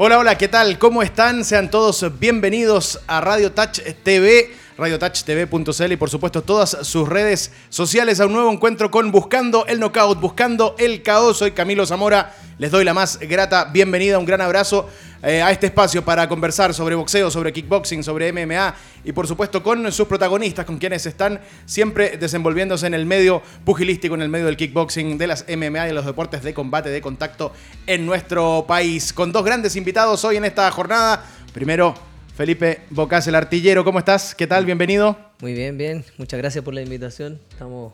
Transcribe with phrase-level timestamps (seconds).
[0.00, 0.78] Hola, hola, ¿qué tal?
[0.78, 1.44] ¿Cómo están?
[1.44, 8.20] Sean todos bienvenidos a Radio Touch TV, radiotouchtv.cl y por supuesto todas sus redes sociales
[8.20, 11.38] a un nuevo encuentro con Buscando el Knockout, Buscando el Caos.
[11.38, 14.88] Soy Camilo Zamora, les doy la más grata bienvenida, un gran abrazo
[15.22, 19.62] eh, a este espacio para conversar sobre boxeo, sobre kickboxing, sobre MMA y por supuesto
[19.62, 24.46] con sus protagonistas, con quienes están siempre desenvolviéndose en el medio pugilístico, en el medio
[24.46, 27.52] del kickboxing, de las MMA y de los deportes de combate, de contacto
[27.86, 29.12] en nuestro país.
[29.12, 31.24] Con dos grandes invitados hoy en esta jornada.
[31.52, 31.94] Primero,
[32.36, 33.84] Felipe Bocas, el artillero.
[33.84, 34.34] ¿Cómo estás?
[34.34, 34.66] ¿Qué tal?
[34.66, 35.16] Bienvenido.
[35.40, 36.04] Muy bien, bien.
[36.16, 37.40] Muchas gracias por la invitación.
[37.50, 37.92] Estamos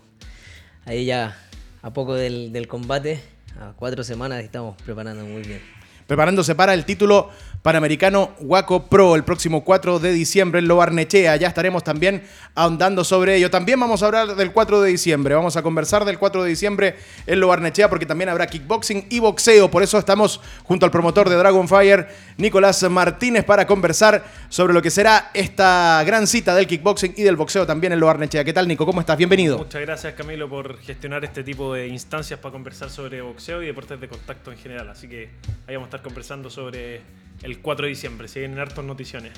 [0.86, 1.36] ahí ya
[1.82, 3.20] a poco del, del combate,
[3.60, 5.60] a cuatro semanas estamos preparando muy bien.
[6.06, 7.30] Preparándose para el título
[7.64, 11.34] Panamericano Waco Pro el próximo 4 de diciembre en Lobarnechea.
[11.36, 12.22] Ya estaremos también
[12.54, 13.50] ahondando sobre ello.
[13.50, 15.34] También vamos a hablar del 4 de diciembre.
[15.34, 19.70] Vamos a conversar del 4 de diciembre en Lobarnechea porque también habrá kickboxing y boxeo.
[19.70, 24.90] Por eso estamos junto al promotor de Dragonfire, Nicolás Martínez, para conversar sobre lo que
[24.90, 28.44] será esta gran cita del kickboxing y del boxeo también en Lobarnechea.
[28.44, 28.84] ¿Qué tal, Nico?
[28.84, 29.16] ¿Cómo estás?
[29.16, 29.56] Bienvenido.
[29.56, 33.98] Muchas gracias, Camilo, por gestionar este tipo de instancias para conversar sobre boxeo y deportes
[33.98, 34.90] de contacto en general.
[34.90, 35.30] Así que
[35.66, 38.28] ahí vamos a estar conversando sobre el 4 de diciembre.
[38.28, 39.32] Se vienen hartas noticiones.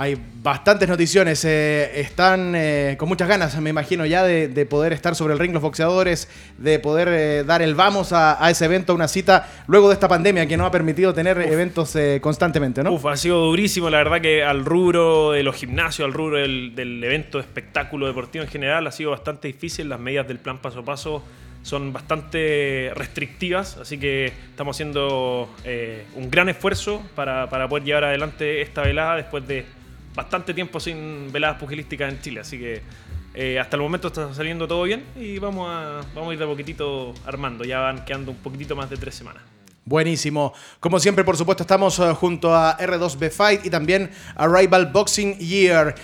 [0.00, 1.44] Hay bastantes noticiones.
[1.44, 5.52] Eh, están eh, con muchas ganas, me imagino, ya de, poder estar sobre el ring
[5.52, 9.94] los boxeadores, de poder eh, dar el vamos a, ese evento, una cita, luego de
[9.94, 12.92] esta pandemia que no ha permitido tener eventos constantemente, ¿no?
[12.92, 16.76] Uf, ha sido durísimo, la verdad que al rubro de los gimnasios, al rubro del,
[16.76, 19.88] del evento de espectáculo deportivo en general, ha sido bastante difícil.
[19.88, 21.24] Las medidas del plan paso a paso
[21.68, 28.62] son bastante restrictivas, así que estamos haciendo eh, un gran esfuerzo para, poder llevar adelante
[28.62, 29.66] esta velada después de
[30.14, 32.80] bastante tiempo sin veladas pugilísticas en Chile, así que
[33.34, 36.46] eh, hasta el momento está saliendo todo bien y vamos a, vamos a ir de
[36.46, 39.42] poquitito armando, ya van quedando un poquitito más de tres semanas.
[39.88, 40.52] Buenísimo.
[40.80, 45.38] Como siempre, por supuesto, estamos eh, junto a R2B Fight y también a Rival Boxing
[45.38, 45.94] Year.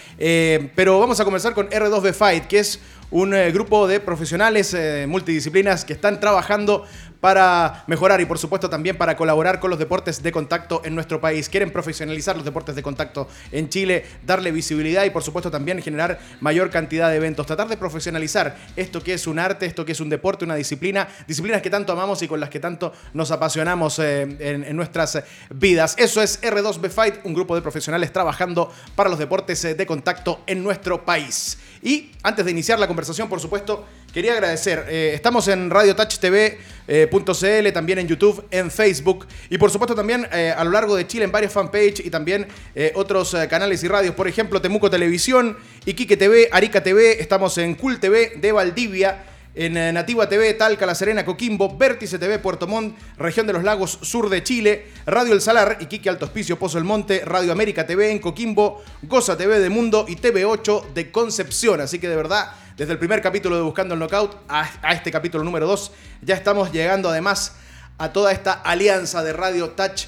[0.75, 2.81] pero vamos a comenzar con R2B Fight, que es
[3.15, 6.85] un eh, grupo de profesionales eh, multidisciplinas que están trabajando
[7.25, 11.23] para mejorar y por supuesto también para colaborar con los deportes de contacto en nuestro
[11.23, 11.49] país.
[11.49, 16.19] Quieren profesionalizar los deportes de contacto en Chile, darle visibilidad y por supuesto también generar
[16.41, 17.47] mayor cantidad de eventos.
[17.47, 21.09] Tratar de profesionalizar esto que es un arte, esto que es un deporte, una disciplina,
[21.27, 25.25] disciplinas que tanto amamos y con las que tanto nos apasionamos eh, en, en, nuestras
[25.49, 25.95] vidas.
[25.97, 30.63] Eso es R2B Fight, un grupo de profesionales trabajando para los deportes de contacto en
[30.63, 31.57] nuestro país.
[31.85, 34.87] Y antes de iniciar la conversación, por supuesto, quería agradecer.
[34.89, 36.57] Eh, estamos en radiotouchtv.cl,
[36.89, 41.07] eh, también en YouTube, en Facebook y por supuesto también eh, a lo largo de
[41.07, 42.49] Chile en varias fanpages y también
[42.95, 44.15] otros canales y radios.
[44.15, 49.23] Por ejemplo, Temuco Televisión, Iquique TV, Arica TV, estamos en Cool TV de Valdivia
[49.55, 53.63] en eh, Nativa TV, Talca, La Serena, Coquimbo, Vértice TV, Puerto Montt, Región de los
[53.63, 57.87] Lagos, Sur de Chile, Radio El Salar, Iquique, Alto Hospicio, Pozo El Monte, Radio América
[57.87, 61.81] TV en Coquimbo, Goza TV de Mundo y TV8 de Concepción.
[61.81, 65.45] Así que de verdad, desde el primer capítulo de Buscando el Knockout a, este capítulo
[65.45, 67.57] número 2, ya estamos llegando además
[67.99, 70.07] a toda esta alianza de Radio Touch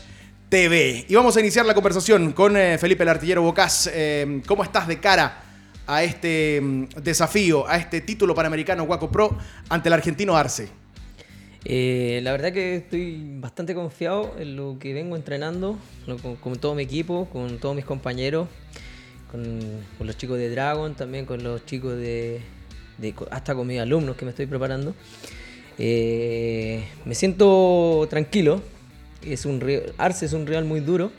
[0.48, 1.06] TV.
[1.08, 3.88] Y vamos a iniciar la conversación con eh, Felipe el Artillero Bocas.
[3.92, 5.45] Eh, ¿Cómo estás de cara
[5.86, 9.36] a este mm, desafío, a este título panamericano Waco Pro
[9.68, 10.68] ante el argentino Arce?
[11.68, 15.76] Eh, la verdad que estoy bastante confiado en lo que vengo entrenando,
[16.40, 18.46] con, todo mi equipo, con todos mis compañeros,
[19.32, 19.60] con,
[19.98, 22.40] los chicos de Dragon, también con los chicos de,
[23.32, 24.94] hasta con mis alumnos que me estoy preparando.
[25.76, 28.62] Eh, me siento tranquilo,
[29.22, 29.60] es un
[29.98, 31.10] Arce es un rival muy duro,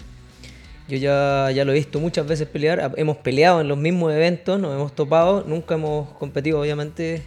[0.87, 4.59] yo ya, ya lo he visto muchas veces pelear, hemos peleado en los mismos eventos,
[4.59, 7.23] nos hemos topado, nunca hemos competido obviamente,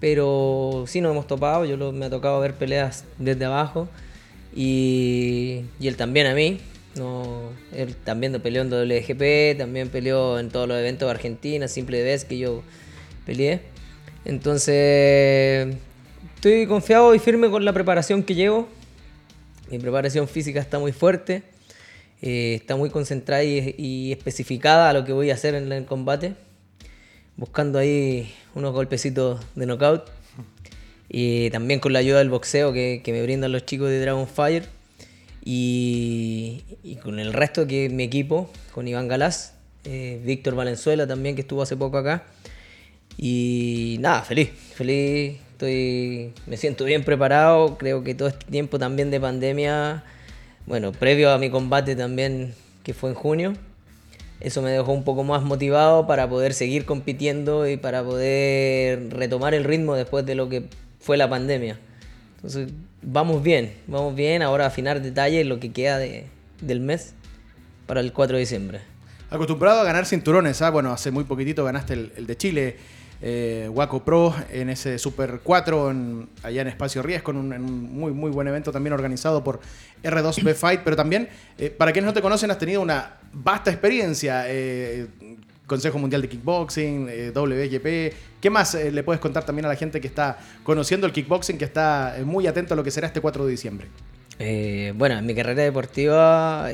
[0.00, 3.88] pero sí nos hemos topado, yo me ha tocado ver peleas desde abajo
[4.54, 6.58] y, y él también a mí.
[6.94, 12.02] No, él también peleó en WGP, también peleó en todos los eventos de Argentina, simple
[12.02, 12.62] vez que yo
[13.24, 13.62] peleé.
[14.26, 15.74] Entonces,
[16.34, 18.68] estoy confiado y firme con la preparación que llevo.
[19.70, 21.42] Mi preparación física está muy fuerte.
[22.22, 26.34] Eh, está muy concentrada y, especificada a lo que voy a hacer en el combate,
[27.36, 30.04] buscando ahí unos golpecitos de knockout.
[31.08, 34.64] Y también con la ayuda del boxeo que, me brindan los chicos de Dragon Fire
[35.44, 36.62] y,
[37.02, 39.54] con el resto que mi equipo, con Iván Galás,
[39.84, 42.24] eh, Víctor Valenzuela también que estuvo hace poco acá.
[43.18, 49.10] Y nada, feliz, feliz, estoy, me siento bien preparado, creo que todo este tiempo también
[49.10, 50.04] de pandemia
[50.66, 53.52] bueno, previo a mi combate también, que fue en junio,
[54.40, 59.54] eso me dejó un poco más motivado para poder seguir compitiendo y para poder retomar
[59.54, 60.68] el ritmo después de lo que
[60.98, 61.78] fue la pandemia.
[62.36, 62.72] Entonces,
[63.02, 64.42] vamos bien, vamos bien.
[64.42, 66.26] Ahora afinar detalles lo que queda de,
[66.60, 67.14] del mes
[67.86, 68.80] para el 4 de diciembre.
[69.30, 70.70] Acostumbrado a ganar cinturones, ¿ah?
[70.70, 72.76] bueno, hace muy poquitito ganaste el de Chile,
[73.22, 77.48] eh, Waco Pro, en ese Super 4, en- allá en Espacio Ries, con un,
[77.92, 79.60] muy, muy buen evento también organizado por
[80.02, 84.44] R2B Fight, pero también, eh, para quienes no te conocen, has tenido una vasta experiencia.
[84.48, 85.06] eh,
[85.64, 88.12] Consejo Mundial de Kickboxing, eh, WGP.
[88.42, 91.64] ¿Qué más le puedes contar también a la gente que está conociendo el kickboxing, que
[91.64, 93.86] está muy atento a lo que será este 4 de diciembre?
[94.96, 96.68] Bueno, en mi carrera deportiva,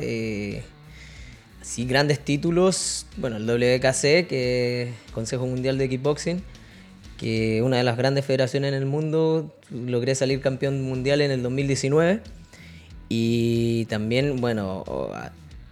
[1.61, 3.05] sí, grandes títulos.
[3.17, 6.41] Bueno, el WKC, que es Consejo Mundial de Kickboxing,
[7.17, 9.55] que una de las grandes federaciones en el mundo.
[9.69, 12.21] Logré salir campeón mundial en el 2019.
[13.09, 14.83] Y también, bueno,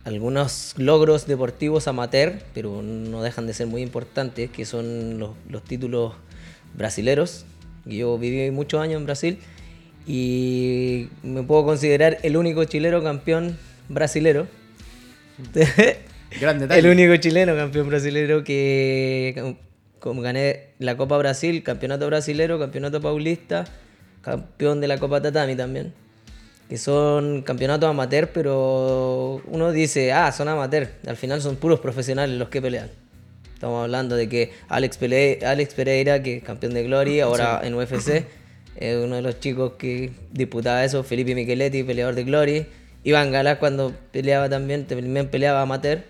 [0.04, 5.64] algunos logros deportivos amateur, pero no dejan de ser muy importantes, que son los, los
[5.64, 6.14] títulos
[6.76, 7.46] brasileros.
[7.86, 9.40] Yo viví muchos años en Brasil
[10.08, 13.58] y me puedo considerar el único chileno campeón
[13.90, 14.48] brasilero.
[16.42, 16.80] Gran detalle.
[16.80, 19.56] el único chileno campeón brasilero que
[20.00, 23.66] como gané la Copa Brasil, campeonato brasilero, campeonato paulista,
[24.22, 25.94] campeón de la Copa Tatami también.
[26.70, 30.90] Que son campeonatos amateur, pero uno dice, ah, son amateur.
[31.08, 32.90] Al final son puros profesionales los que pelean.
[33.54, 37.74] Estamos hablando de que Alex, Pele- Alex Pereira, que es campeón de Glory, ahora en
[37.74, 38.26] UFC,
[38.76, 42.66] es uno de los chicos que disputaba eso, Felipe Micheletti, peleador de Glory.
[43.08, 46.04] Iván Galás cuando peleaba también, también peleaba amateur.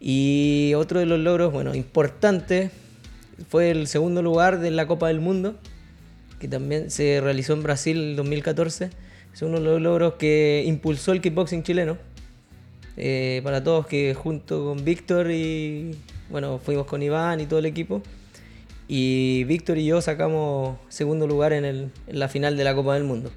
[0.00, 2.70] Y otro de los logros, bueno, importantes,
[3.48, 5.54] fue el segundo lugar de la Copa del Mundo,
[6.38, 8.90] que también se realizó en Brasil en 2014.
[9.32, 11.96] Es uno de los logros que impulsó el kickboxing chileno.
[12.98, 15.96] Eh, para todos que junto con Víctor y
[16.28, 18.02] bueno, fuimos con Iván y todo el equipo.
[18.88, 23.32] Y Víctor y yo sacamos segundo lugar en la final de la Copa del Mundo.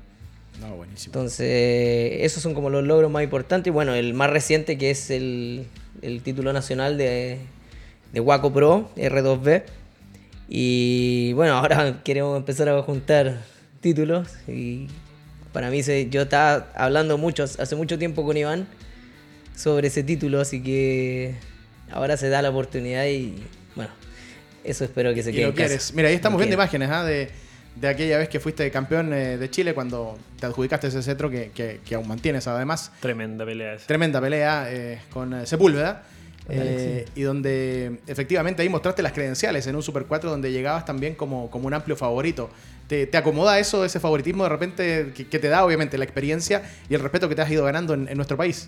[0.59, 1.13] No, buenísimo.
[1.13, 3.67] Entonces, esos son como los logros más importantes.
[3.67, 5.65] Y bueno, el más reciente que es el,
[6.01, 7.38] el título nacional de,
[8.11, 9.63] de Waco Pro, R2B.
[10.47, 13.39] Y bueno, ahora queremos empezar a juntar
[13.81, 14.27] títulos.
[14.47, 14.88] Y
[15.53, 18.67] para mí, se- yo estaba hablando mucho, hace mucho tiempo con Iván
[19.56, 21.35] sobre ese título, así que
[21.91, 23.35] ahora se da la oportunidad y
[23.75, 23.91] bueno,
[24.63, 25.94] eso espero que se Y quede lo en casa.
[25.95, 26.83] Mira, ahí estamos Lo viendo quiero.
[26.85, 27.03] imágenes ¿ah?
[27.03, 27.29] de,
[27.75, 31.51] de aquella vez que fuiste campeón eh, de Chile cuando te adjudicaste ese cetro que,
[31.54, 32.92] que- que aún mantienes además.
[33.00, 33.88] Tremenda pelea esa.
[33.88, 36.04] Tremenda pelea eh, con eh, Sepúlveda.
[36.50, 41.13] eh, y donde efectivamente ahí mostraste las credenciales en un Super 4 donde llegabas también
[41.16, 42.50] como, como un amplio favorito.
[42.88, 46.63] ¿Te, te acomoda eso, ese favoritismo de repente que, que te da obviamente la experiencia
[46.89, 48.68] y el respeto que te has ido ganando en, en nuestro país?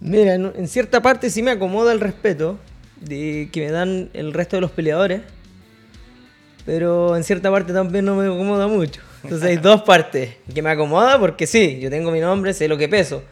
[0.00, 2.58] Mira, en, en cierta parte sí me acomoda el respeto
[3.00, 5.22] de que me dan el resto de los peleadores,
[6.70, 9.00] pero en cierta parte también no me acomoda mucho.
[9.24, 12.78] Entonces hay dos partes que me acomoda porque sí, yo tengo mi nombre, sé lo
[12.78, 13.24] que peso,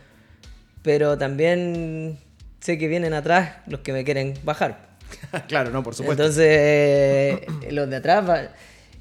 [0.83, 2.19] pero también
[2.59, 4.89] sé que vienen atrás los que me quieren bajar.
[5.47, 6.21] claro, no, por supuesto.
[6.25, 8.49] Entonces, eh, los de atrás, va-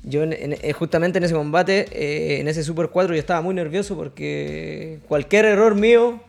[0.03, 3.41] yo en- en- eh, justamente en ese combate, eh, en ese Super 4, yo estaba
[3.41, 6.21] muy nervioso porque cualquier error mío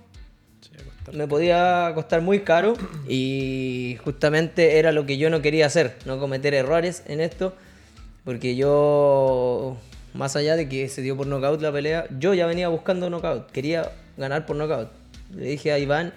[1.13, 2.73] me podía costar muy caro
[3.07, 7.55] y justamente era lo que yo no quería hacer, no cometer errores en esto,
[8.29, 9.79] porque yo,
[10.13, 13.51] más allá de que se dio por knockout la pelea, yo ya venía buscando knockout,
[13.53, 14.91] quería ganar por knockout.
[15.35, 16.13] Le dije a Iván,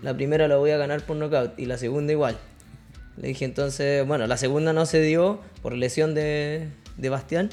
[0.00, 2.38] la primera la voy a ganar por knockout y la segunda igual.
[3.18, 7.50] Le dije entonces, bueno, la segunda no se dio por lesión de, de Bastián,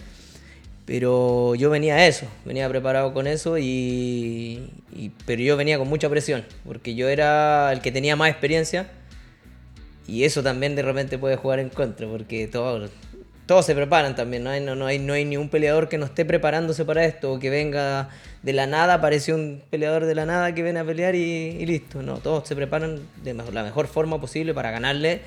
[0.86, 5.89] pero yo venía a eso, venía preparado con eso y, y- pero yo venía con
[5.89, 8.89] mucha presión, porque yo era el que tenía más experiencia
[10.08, 12.89] y eso también de repente puede jugar en contra, porque todos,
[13.50, 15.98] todos se preparan también, no hay, no, no hay, no hay ni un peleador que
[15.98, 18.10] no esté preparándose para esto, o que venga
[18.44, 21.20] de la nada, apareció un peleador de la nada que viene a pelear y,
[21.60, 25.22] y listo, no, todos se preparan de la mejor forma posible para ganarle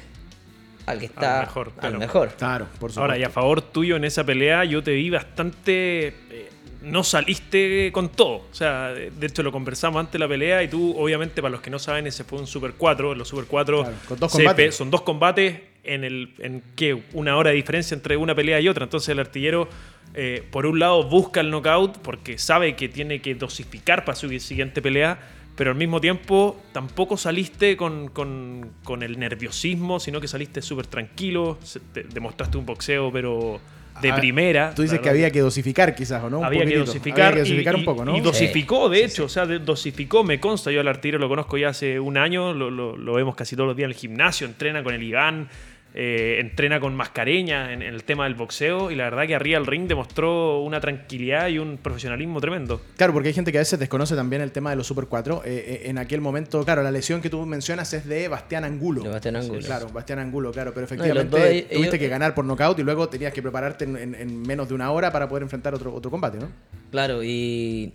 [0.86, 2.28] al que está al mejor, mejor.
[2.28, 2.38] claro.
[2.38, 3.00] Claro, por supuesto.
[3.00, 6.06] Ahora, y a favor tuyo en esa pelea, yo te vi bastante.
[6.30, 6.48] eh,
[6.82, 8.36] no saliste con todo.
[8.50, 11.60] O sea, de hecho lo conversamos antes de la pelea y tú, obviamente, para los
[11.60, 13.16] que no saben, ese fue un Super 4.
[13.16, 14.74] Los Super 4 Claro, con dos combates.
[14.76, 17.02] son dos combates en, el, en ¿qué?
[17.12, 18.84] una hora de diferencia entre una pelea y otra.
[18.84, 19.68] Entonces el artillero,
[20.14, 24.28] eh, por un lado, busca el knockout porque sabe que tiene que dosificar para su
[24.40, 25.18] siguiente pelea.
[25.54, 30.86] Pero al mismo tiempo tampoco saliste con, con- con el nerviosismo, sino que saliste súper
[30.86, 31.58] tranquilo,
[31.92, 33.60] te- demostraste un boxeo, pero
[34.00, 34.74] de Ah, primera.
[34.74, 36.38] Tú dices que había que dosificar quizás, ¿o no?
[36.38, 37.32] Un Había que dosificar.
[37.32, 38.16] Había que dosificar y, un poco, ¿no?
[38.16, 40.70] Y, dosificó, de hecho, o sea, de- dosificó, me consta.
[40.72, 43.66] Yo al artillero lo conozco ya hace un año, lo, lo- lo vemos casi todos
[43.68, 45.48] los días en el gimnasio, entrena con el Iván.
[45.94, 49.66] Eh, entrena con mascareña en, el tema del boxeo y la verdad que arriba del
[49.66, 52.80] ring demostró una tranquilidad y un profesionalismo tremendo.
[52.96, 55.42] Claro, porque hay gente que a veces desconoce también el tema de los Super 4.
[55.44, 59.02] Eh, eh, en aquel momento, claro, la lesión que tú mencionas es de Bastián Angulo.
[59.02, 59.60] De Bastián Angulo.
[59.60, 63.42] claro, Bastián Angulo, claro, pero efectivamente tuviste que ganar por nocaut y luego tenías que
[63.42, 66.48] prepararte en, menos de una hora para poder enfrentar otro, otro combate, ¿no?
[66.90, 67.92] Claro, y,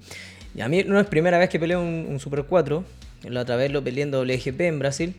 [0.61, 2.83] a mí no es primera vez que peleo un, Super 4.
[3.29, 5.15] La otra vez lo peleé en WGP en Brasil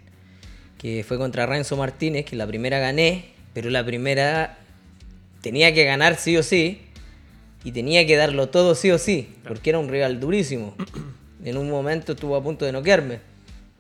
[0.79, 4.57] que fue contra Renzo Martínez, que la primera gané, pero la primera
[5.43, 6.83] tenía que ganar sí o sí,
[7.65, 10.75] y tenía que darlo todo sí o sí, porque era un rival durísimo.
[11.45, 13.21] En un momento estuvo a punto de noquearme,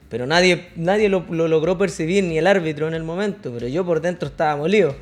[0.09, 4.00] pero nadie, nadie lo, logró percibir, ni el árbitro en el momento, pero yo por
[4.00, 4.95] dentro estaba molido.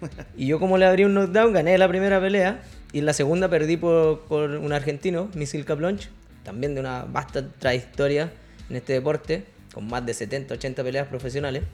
[0.36, 3.48] Y yo como le abrí un knockdown, gané la primera pelea, y en la segunda
[3.48, 6.08] perdí por, por un argentino, Misil Caplonch,
[6.44, 8.30] también de una vasta trayectoria
[8.70, 9.42] en este deporte
[9.74, 11.64] con más de 70, 80 peleas profesionales.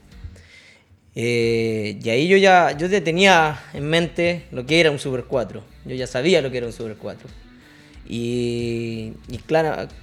[1.14, 5.24] Eh, y ahí yo ya, yo ya tenía en mente lo que era un Super
[5.24, 5.62] 4.
[5.84, 7.28] Yo ya sabía lo que era un Super 4.
[8.08, 9.38] Y, y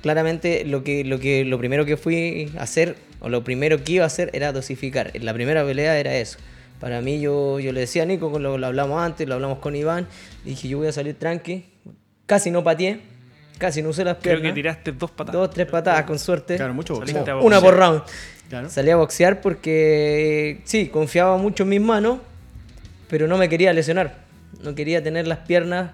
[0.02, 3.94] claramente lo, que, lo, que, lo primero que fui a hacer, o lo primero que
[3.94, 5.12] iba a hacer, era dosificar.
[5.20, 6.38] La primera pelea era eso.
[6.80, 9.76] Para mí, yo, yo le decía a Nico, lo, lo hablamos antes, lo hablamos con
[9.76, 10.08] Iván,
[10.46, 11.66] dije, yo voy a salir tranqui.
[12.28, 13.00] Casi no pateé,
[13.58, 14.42] Casi no usé las piernas.
[14.42, 15.34] Creo que tiraste dos patadas.
[15.34, 16.58] Dos, tres patadas, con suerte.
[16.58, 17.00] Claro, mucho
[17.42, 18.04] Una por round.
[18.70, 22.20] Salí a boxear porque, sí, confiaba mucho en mis manos,
[23.10, 24.26] pero no me quería lesionar.
[24.64, 25.92] No quería tener las piernas,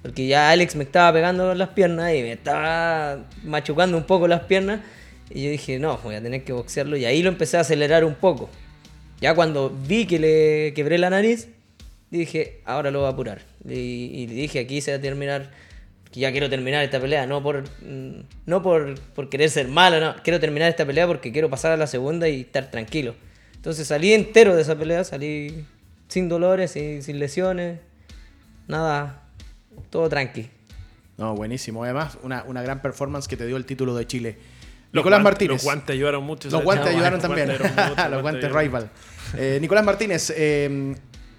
[0.00, 4.42] porque ya Alex me estaba pegando las piernas y me estaba machucando un poco las
[4.42, 4.80] piernas.
[5.30, 6.96] Y yo dije, no, voy a tener que boxearlo.
[6.96, 8.48] Y ahí lo empecé a acelerar un poco.
[9.20, 11.48] Ya cuando vi que le quebré la nariz,
[12.10, 13.42] dije, ahora lo voy a apurar.
[13.68, 15.50] Y, y dije, aquí se va a terminar
[16.12, 19.98] que ya quiero terminar esta pelea, no por mm, no por, por, querer ser malo,
[19.98, 23.14] no, quiero terminar esta pelea porque quiero pasar a la segunda y estar tranquilo.
[23.54, 25.64] Entonces salí entero de esa pelea, salí
[26.08, 27.80] sin dolores, sin, sin lesiones,
[28.68, 29.22] nada,
[29.90, 30.50] todo tranqui.
[31.16, 31.84] No, buenísimo.
[31.84, 34.38] Además, una, una gran performance que te dio el título de Chile.
[34.92, 35.54] Nicolás Martínez.
[35.54, 36.50] Los guantes ayudaron mucho.
[36.50, 37.48] Los guantes ayudaron también.
[38.10, 38.90] los guantes rival.
[39.36, 40.94] Eh, Nicolás Martínez, eh,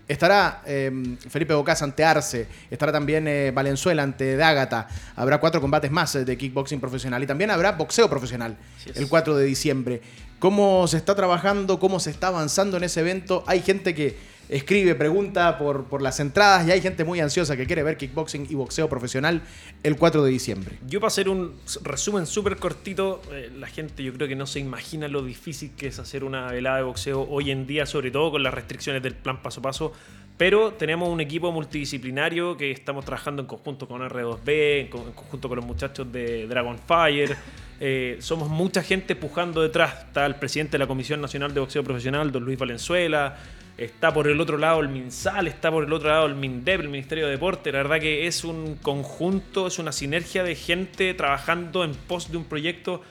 [0.08, 4.88] Estará em, Felipe Bocas ante Arce, estará también eh, Valenzuela ante Dágata.
[5.16, 8.58] Habrá cuatro combates más eh, de kickboxing profesional y también habrá boxeo profesional
[8.96, 10.02] el 4 de diciembre.
[10.40, 11.80] ¿Cómo se está trabajando?
[11.80, 13.46] ¿Cómo se está avanzando en ese evento?
[13.48, 14.18] Hay gente que
[14.54, 18.48] escribe, pregunta por, por las entradas y hay gente muy ansiosa que quiere ver kickboxing
[18.50, 19.42] y boxeo profesional
[19.82, 20.78] el 4 de diciembre.
[20.88, 24.60] Yo para hacer un resumen súper cortito, eh, la gente yo creo que no se
[24.60, 28.32] imagina lo difícil que es hacer una velada de boxeo hoy en día, sobre todo
[28.32, 29.94] con las restricciones del plan paso a paso.
[30.38, 35.58] Pero tenemos un equipo multidisciplinario que estamos trabajando en conjunto con R2B, en, conjunto con
[35.58, 37.36] los muchachos de Dragonfire.
[37.80, 40.06] Eh, somos mucha gente pujando detrás.
[40.06, 43.38] Está el presidente de la Comisión Nacional de Boxeo Profesional, don Luis Valenzuela.
[43.78, 46.90] Está por el otro lado el MinSal, está por el otro lado el MINDEP, el
[46.90, 47.72] Ministerio de Deporte.
[47.72, 52.38] La verdad que es un conjunto, es una sinergia de gente trabajando en pos de
[52.38, 53.02] un proyecto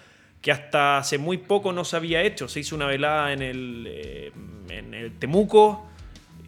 [0.40, 2.46] que hasta hace muy poco no se había hecho.
[2.46, 4.32] Se hizo una velada en el, eh,
[4.68, 5.88] en el Temuco.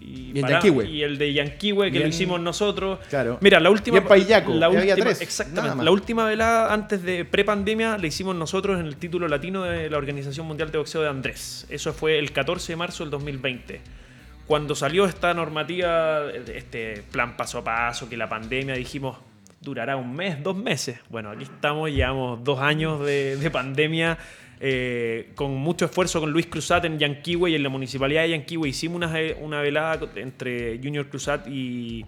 [0.01, 2.99] Y, el, de Yanquiwe, que lo hicimos nosotros.
[3.09, 3.39] Claro.
[3.41, 4.01] Mira, la última.
[4.01, 5.83] la última exactamente.
[5.83, 9.97] La última velada antes de pre-pandemia la hicimos nosotros en el título latino de la
[9.97, 11.67] Organización Mundial de Boxeo de Andrés.
[11.71, 14.04] Eso fue el 14 de marzo del 2020
[14.47, 19.19] cuando salió esta normativa, este plan paso a paso, que la pandemia, dijimos,
[19.61, 20.99] durará un mes, dos meses.
[21.09, 24.19] Bueno, aquí estamos, llevamos dos años de, pandemia.
[24.61, 28.69] Eh, con mucho esfuerzo con Luis Cruzat en Yanquiwe y en la municipalidad de Yanquiwe
[28.69, 32.07] hicimos una, una velada entre Junior Cruzat y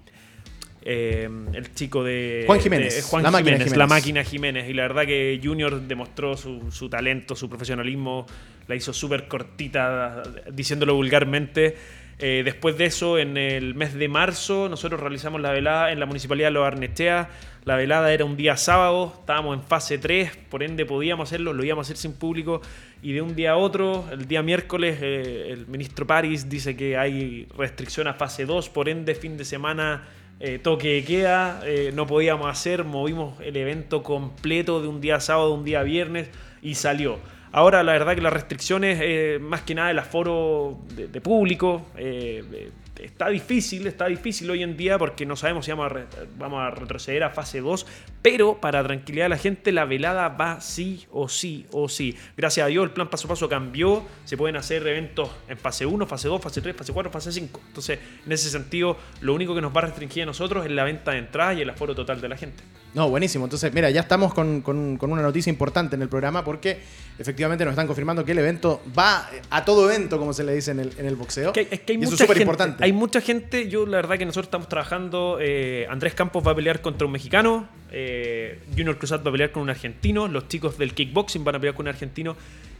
[0.82, 3.76] eh, el chico de Juan Jiménez, la, Máquina Jiménez.
[3.76, 4.70] la máquina Jiménez.
[4.70, 8.24] Y la verdad que Junior demostró su, su talento, su profesionalismo,
[8.68, 11.76] la hizo súper cortita, diciéndolo vulgarmente.
[12.18, 16.06] Eh, después de eso, en el mes de marzo, nosotros realizamos la velada en la
[16.06, 17.28] Municipalidad de Los Arnestea.
[17.64, 21.62] La velada era un día sábado, estábamos en fase 3, por ende podíamos hacerlo, lo
[21.62, 22.62] íbamos a hacer sin público.
[23.02, 26.96] Y de un día a otro, el día miércoles, eh, el ministro París dice que
[26.96, 30.04] hay restricción a fase 2, por ende fin de semana
[30.40, 35.52] eh, toque de queda, no podíamos hacer, movimos el evento completo de un día sábado,
[35.52, 36.30] un día viernes
[36.62, 37.18] y salió.
[37.52, 42.42] Ahora, la verdad que las restricciones, eh, más que nada el aforo de, público, eh,
[42.52, 42.70] eh,
[43.02, 46.06] está difícil, está difícil hoy en día porque no sabemos si vamos a,
[46.38, 47.86] vamos a retroceder a fase 2,
[48.22, 52.16] Pero para tranquilidad de la gente, la velada va sí o sí o sí.
[52.36, 54.04] Gracias a Dios, el plan paso a paso cambió.
[54.24, 57.60] Se pueden hacer eventos en fase 1, fase 2, fase 3, fase 4, fase 5.
[57.68, 60.84] Entonces, en ese sentido, lo único que nos va a restringir a nosotros es la
[60.84, 62.62] venta de entradas y el aforo total de la gente.
[62.94, 63.44] No, buenísimo.
[63.44, 66.78] Entonces, mira, ya estamos con, con- con una noticia importante en el programa porque
[67.18, 70.70] efectivamente nos están confirmando que el evento va a todo evento, como se le dice
[70.70, 71.52] en el, en el boxeo.
[71.52, 72.84] Que es que hay y eso mucha es súper importante.
[72.86, 73.68] Hay mucha gente.
[73.68, 75.38] Yo, la verdad, que nosotros estamos trabajando.
[75.40, 77.68] eh, Andrés Campos va a pelear contra un mexicano.
[77.90, 80.28] eh, Junior Cruzat va a pelear con un argentino.
[80.28, 82.36] Los chicos del kickboxing van a pelear con un argentino.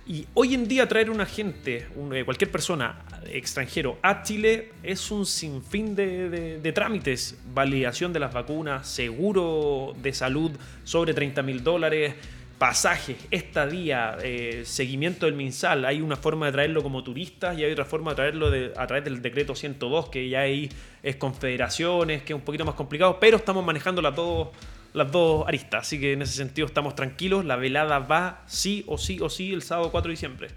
[0.07, 5.27] Y hoy en día traer un agente, eh, cualquier persona extranjero a Chile es un
[5.27, 7.37] sinfín de, de- de trámites.
[7.53, 10.53] Validación de las vacunas, seguro de salud
[10.85, 12.15] sobre 30 mil dólares,
[12.59, 15.85] pasajes, estadía, eh, seguimiento del MinSal.
[15.85, 18.87] Hay una forma de traerlo como turista y hay otra forma de traerlo de- a
[18.87, 20.71] través del decreto 102, que ya ahí
[21.03, 24.49] es confederaciones, que es un poquito más complicado, pero estamos manejando las dos,
[24.95, 25.87] las dos aristas.
[25.87, 27.45] Así que en ese sentido estamos tranquilos.
[27.45, 30.49] La velada va sí o sí o sí el sábado 4 de diciembre.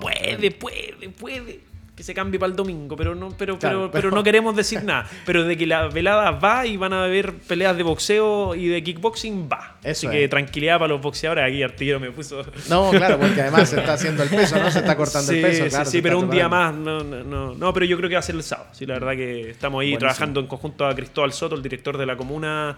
[0.00, 1.60] puede, puede, puede.
[1.96, 4.84] Que se cambie para el domingo, pero no, pero, Claro, pero, pero- no queremos decir
[4.84, 5.08] nada.
[5.24, 8.84] Pero de que la velada va y van a haber peleas de boxeo y de
[8.84, 9.76] kickboxing, va.
[9.82, 11.42] Eso Así que tranquilidad para los boxeadores.
[11.44, 12.44] Aquí Artillero me puso.
[12.68, 14.70] No, claro, porque además se está haciendo el peso, ¿no?
[14.70, 15.84] Se está cortando sí, el peso, sí, claro.
[15.90, 16.74] sí, está pero un día más.
[16.74, 18.68] No, no, no, no, pero yo creo que va a ser el sábado.
[18.72, 19.98] Sí, la verdad que estamos ahí Buenísimo.
[20.00, 22.76] trabajando en conjunto a Cristóbal Soto, el director de la comuna.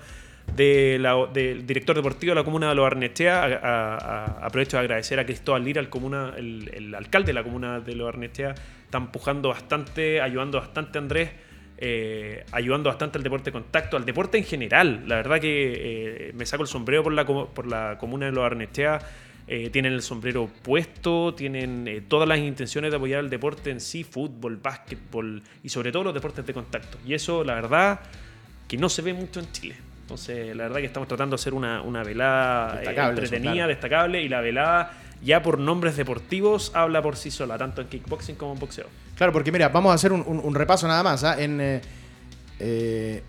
[0.54, 3.42] De la- del director deportivo de la comuna de Los Arnestea.
[3.42, 7.32] A- a- a- aprovecho de agradecer a Cristóbal Lira, el, comuna, el, el alcalde de
[7.34, 8.54] la comuna de Los Arnestea.
[8.88, 11.30] Está empujando bastante, ayudando bastante a Andrés.
[11.80, 15.04] eh, ayudando bastante al deporte de contacto, al deporte en general.
[15.06, 18.44] La verdad que eh, me saco el sombrero por la, por la comuna de Los
[18.44, 18.98] Arnestea.
[19.46, 24.04] Eh, tienen el sombrero puesto, tienen todas las intenciones de apoyar el deporte en sí,
[24.04, 26.98] fútbol, básquetbol y sobre todo los deportes de contacto.
[27.06, 28.00] Y eso, la verdad,
[28.66, 29.76] que no se ve mucho en Chile.
[30.02, 33.68] Entonces, la verdad que estamos tratando de hacer una, una velada eso, entretenida, claro.
[33.68, 34.92] destacable, y la velada
[35.22, 38.86] ya por nombres deportivos habla por sí sola, tanto en kickboxing como en boxeo.
[39.16, 41.24] Claro, porque mira, vamos a hacer un, un- un repaso nada más.
[41.24, 41.40] ¿ah?
[41.42, 41.80] En, eh,
[42.60, 43.22] eh,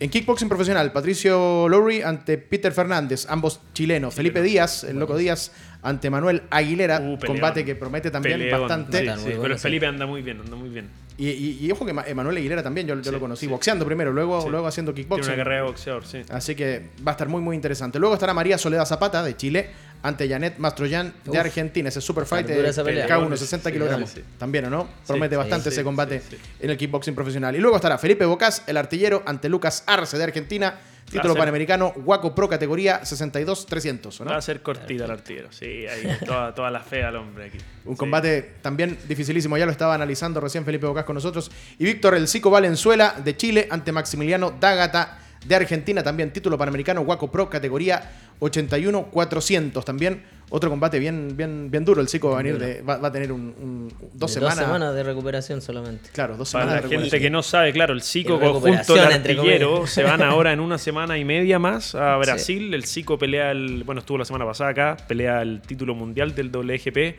[0.00, 4.14] en kickboxing profesional, Patricio Lowry ante Peter Fernández, ambos chilenos.
[4.14, 7.00] Felipe Díaz, el loco Díaz, ante Manuel Aguilera.
[7.00, 8.98] Uh, combate que promete también Peleón, bastante.
[9.16, 9.56] sí, sí, pero.
[9.58, 10.88] Felipe anda muy bien, anda muy bien.
[11.18, 13.52] Y, y- y ojo que Ma- Emanuel Aguilera también, yo, yo Sí, lo conocí sí.
[13.52, 14.48] boxeando primero, luego, Sí.
[14.48, 15.34] luego haciendo Tiene kickboxing.
[15.34, 16.22] una carrera de boxeador, sí.
[16.30, 17.98] Así que va a estar muy, muy interesante.
[18.00, 19.70] Luego estará María Soledad Zapata de Chile
[20.02, 21.36] ante Janet Mastroyan de Uf.
[21.38, 21.88] Argentina.
[21.88, 23.06] Ese super fight de esa pelea.
[23.08, 24.10] K1, 60 Sí, kilogramos.
[24.10, 24.22] sí.
[24.38, 24.88] También, ¿o no?
[25.06, 26.22] Promete Sí, bastante ese combate
[26.60, 27.54] en el kickboxing profesional.
[27.54, 30.74] Y luego estará Felipe Bocas, el artillero, ante Lucas Arce de Argentina.
[31.10, 34.30] Título panamericano, Guaco Pro categoría 62-300, ¿o ¿no?
[34.30, 37.58] Va a ser cortita el artillero, sí, ahí, toda, toda la fe al hombre aquí.
[37.84, 37.98] Un Sí.
[37.98, 41.50] combate también dificilísimo, ya lo estaba analizando recién Felipe Bocas con nosotros.
[41.78, 47.02] Y Víctor El Cico Valenzuela de Chile ante Maximiliano Dágata de Argentina, también título panamericano
[47.04, 48.10] Guaco Pro, categoría
[48.42, 49.84] 81-400.
[49.84, 52.00] También otro combate bien, bien, bien duro.
[52.00, 54.56] El Cico va a venir de, va, va a tener un, un- dos, De semanas,
[54.58, 56.10] Dos semanas de recuperación solamente.
[56.12, 57.22] Claro, dos Para semanas la de gente recuperación.
[57.22, 60.76] que no sabe, claro, el Cico Y junto al artillero se van ahora en una
[60.78, 62.74] semana y media más a Brasil.
[62.74, 66.50] El Cico pelea el, bueno, estuvo la semana pasada acá, pelea el título mundial del
[66.50, 67.16] WGP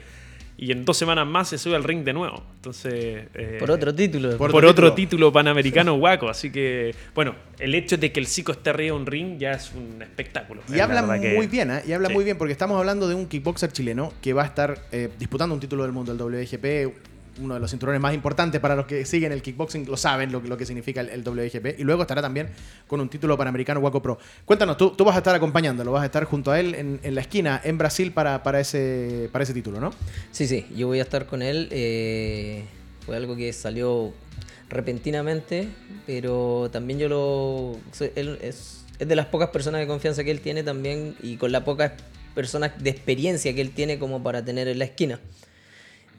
[0.57, 2.43] y en dos semanas más se sube al ring de nuevo.
[2.55, 4.37] Entonces, eh, Por otro título.
[4.37, 6.29] Por por, otro título panamericano guaco.
[6.29, 9.51] Así que, bueno, el hecho de que el Cico esté arriba de un ring ya
[9.53, 10.61] es un espectáculo.
[10.69, 11.81] Y La habla que- muy bien, ¿eh?
[11.87, 12.13] Y habla Sí.
[12.13, 15.53] muy bien, porque estamos hablando de un kickboxer chileno que va a estar eh, disputando
[15.55, 16.93] un título del mundo, el WGP,
[17.41, 20.57] uno de los cinturones más importantes para los que siguen el kickboxing, lo saben lo,
[20.57, 21.79] que- significa el, el WGP.
[21.79, 22.49] Y luego estará también
[22.87, 24.17] con un título panamericano Waco Pro.
[24.45, 27.21] Cuéntanos, tú, tú vas a estar acompañándolo, vas a estar junto a él en, la
[27.21, 29.91] esquina en Brasil para, para, ese, para ese título, ¿no?
[30.31, 31.67] Sí, sí, yo voy a estar con él.
[31.71, 32.63] eh,
[33.05, 34.13] fue algo que salió
[34.69, 35.67] repentinamente,
[36.07, 37.79] pero también yo lo...
[38.15, 41.51] él es, es de las pocas personas de confianza que él tiene también y con
[41.51, 41.91] las pocas
[42.35, 45.19] personas de experiencia que él tiene como para tener en la esquina.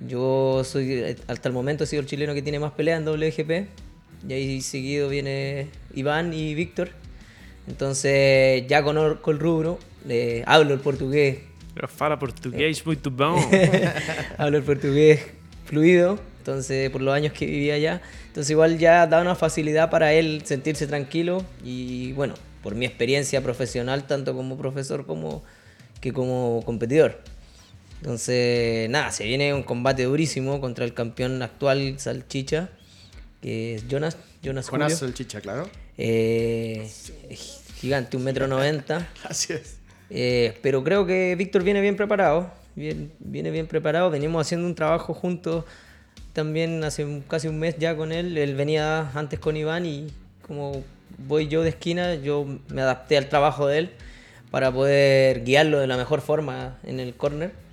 [0.00, 3.08] Yo soy, eh, hasta el momento he sido el chileno que tiene más peleas en
[3.08, 3.68] WGP.
[4.28, 6.90] Y ahí seguido viene Iván y Víctor.
[7.66, 9.78] Entonces ya conozco el rubro,
[10.08, 11.38] eh, hablo el portugués
[11.74, 13.40] Pero fala portugués muy bom.
[14.38, 15.20] Hablo el portugués
[15.64, 18.02] fluido, entonces por los años que vivía allá.
[18.26, 23.42] Entonces igual ya da una facilidad para él sentirse tranquilo y bueno, por mi experiencia
[23.42, 25.42] profesional, tanto como profesor como
[26.00, 27.22] que como competidor.
[28.04, 32.68] Entonces, nada, se viene un combate durísimo contra el campeón actual Salchicha,
[33.40, 35.08] que es Jonas, Jonas Jonás Julio.
[35.08, 35.70] el chicha, claro.
[35.96, 36.86] Eh,
[37.80, 39.08] gigante, un metro noventa.
[39.24, 39.78] Así es.
[40.10, 42.50] Eh, pero creo que Víctor viene bien preparado.
[42.76, 44.10] Bien, viene bien preparado.
[44.10, 45.64] Venimos haciendo un trabajo juntos
[46.34, 48.36] también hace un- casi un mes ya con él.
[48.36, 50.08] Él venía antes con Iván y
[50.46, 50.84] como
[51.26, 53.90] voy yo de esquina, yo me adapté al trabajo de él
[54.50, 57.64] para poder guiarlo de la mejor forma en el corner.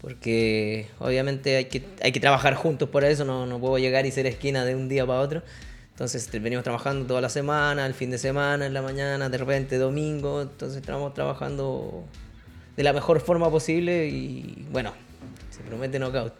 [0.00, 4.12] Porque obviamente hay que, hay que trabajar juntos por eso, no, no puedo llegar y
[4.12, 5.42] ser esquina de un día para otro.
[5.90, 9.78] Entonces venimos trabajando toda la semana, el fin de semana, en la mañana, de repente
[9.78, 10.42] domingo.
[10.42, 12.04] Entonces estamos trabajando
[12.76, 14.92] de la mejor forma posible y bueno,
[15.50, 16.32] se promete knockout.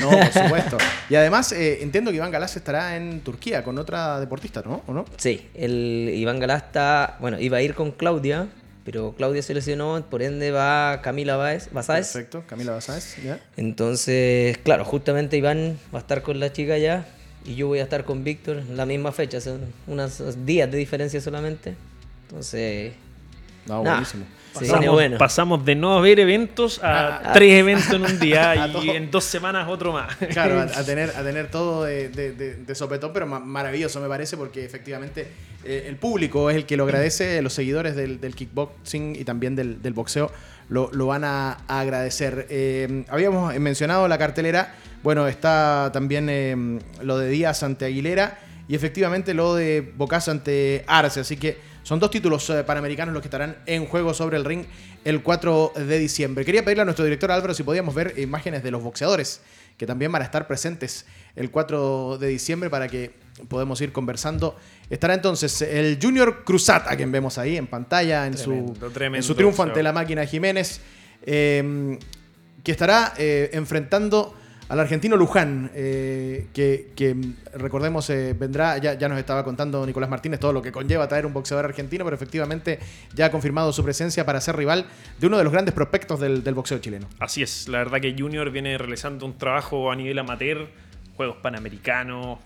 [0.00, 0.78] No, por supuesto.
[1.10, 4.82] y además eh, entiendo que Iván Galás estará en Turquía con otra deportista, ¿no?
[4.86, 5.04] ¿O no?
[5.18, 8.48] Sí, el Iván Galás está, bueno, iba a ir con Claudia,
[8.84, 12.12] pero Claudia se lesionó, por ende va Camila Baez, Basáez.
[12.12, 13.40] Perfecto, Camila Basáez, ya.
[13.56, 17.06] Entonces, claro, justamente Iván va a estar con la chica ya
[17.44, 20.78] y yo voy a estar con Víctor en la misma fecha, son unos días de
[20.78, 21.74] diferencia solamente.
[22.28, 22.92] Entonces,
[23.66, 23.90] No, Nah.
[23.92, 24.24] buenísimo.
[24.58, 25.18] Sí, Pasamos, bueno.
[25.18, 28.72] pasamos de no haber eventos a A- a- tres eventos en un día a y
[28.72, 28.82] todo.
[28.82, 30.14] en dos semanas otro más.
[30.30, 34.00] Claro, a, a tener, a tener todo de, de- de- de sopetón, pero ma- maravilloso
[34.00, 35.26] me parece porque efectivamente
[35.64, 39.56] eh, el público es el que lo agradece, los seguidores del, del kickboxing y también
[39.56, 40.30] del, del boxeo
[40.68, 42.46] lo, lo van a, a agradecer.
[42.50, 48.38] Eh, habíamos mencionado la cartelera, bueno, está también eh, lo de Díaz ante Aguilera
[48.68, 53.22] y efectivamente lo de Bocas ante Arce, así que son dos títulos eh, panamericanos los
[53.22, 54.64] que estarán en juego sobre el ring
[55.04, 56.44] el 4 de diciembre.
[56.44, 59.40] Quería pedirle a nuestro director Álvaro si podíamos ver imágenes de los boxeadores
[59.76, 63.10] que también van a estar presentes el 4 de diciembre para que
[63.48, 64.56] podamos ir conversando.
[64.90, 69.16] Estará entonces el Junior Cruzat, a quien vemos ahí en pantalla en, Tremendo, su, tremendo
[69.16, 70.80] en su triunfo ante la máquina Jiménez,
[71.24, 71.98] eh,
[72.62, 74.36] que estará eh, enfrentando
[74.72, 77.14] al argentino Luján, eh, que, que,
[77.52, 81.26] recordemos eh, vendrá, ya, ya nos estaba contando Nicolás Martínez todo lo que conlleva traer
[81.26, 82.78] un boxeador argentino, pero efectivamente
[83.14, 84.86] ya ha confirmado su presencia para ser rival
[85.20, 87.06] de uno de los grandes prospectos del, del boxeo chileno.
[87.18, 90.68] Así es, la verdad que Junior viene realizando un trabajo a nivel amateur,
[91.16, 92.38] Juegos Panamericanos,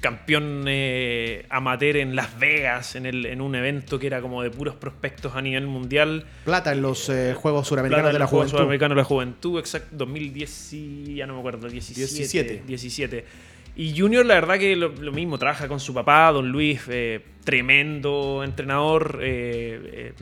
[0.00, 4.50] campeón eh, amateur en Las Vegas, en, el, en un evento que era como de
[4.50, 6.24] puros prospectos a nivel mundial.
[6.44, 8.58] Plata en los eh, Juegos Suramericanos de la los Juegos Juventud.
[8.58, 12.08] Sudamericanos de la Juventud, exacto, 2010, y- ya no me acuerdo, 17.
[12.14, 12.62] 17.
[12.66, 13.24] 17.
[13.76, 17.20] Y Junior, la verdad que lo, lo mismo, trabaja con su papá, don Luis, eh,
[17.44, 19.20] tremendo entrenador.
[19.22, 20.12] eh, eh,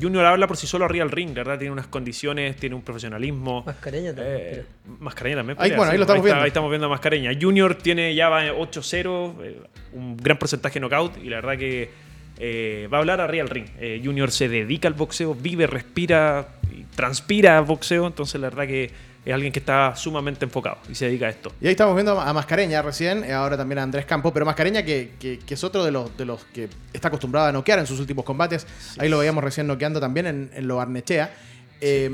[0.00, 2.82] Junior habla por sí solo arriba del ring, la verdad, tiene unas condiciones, tiene un
[2.82, 3.62] profesionalismo.
[3.66, 4.36] Mascareña también.
[4.40, 4.64] Eh,
[5.00, 5.56] Mascareña también.
[5.58, 6.42] Ahí, pelea, bueno, ahí sí, lo estamos está- viendo.
[6.44, 7.30] ahí estamos viendo a Mascareña.
[7.40, 9.60] Junior tiene ya va 8-0, eh,
[9.92, 11.90] un gran porcentaje de knockout y la verdad que
[12.38, 13.66] eh, va a hablar arriba del ring.
[13.78, 18.90] Eh, Junior se dedica al boxeo, vive, respira y transpira boxeo, entonces la verdad que
[19.24, 21.52] es alguien que está sumamente enfocado y se dedica a esto.
[21.60, 24.84] Y ahí estamos viendo a Mascareña recién, eh, ahora también a Andrés Campos, pero Mascareña
[24.84, 27.86] que, que- que es otro de los, de los que está acostumbrado a noquear en
[27.86, 28.66] sus últimos combates.
[28.98, 31.34] ahí lo veíamos recién noqueando también en, en lo Arnechea.
[31.80, 32.10] Eh,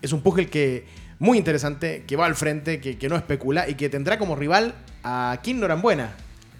[0.00, 0.86] es un pugil que
[1.18, 4.74] muy interesante, que va al frente, que, que no especula y que tendrá como rival
[5.04, 6.12] a Kim Norambuena.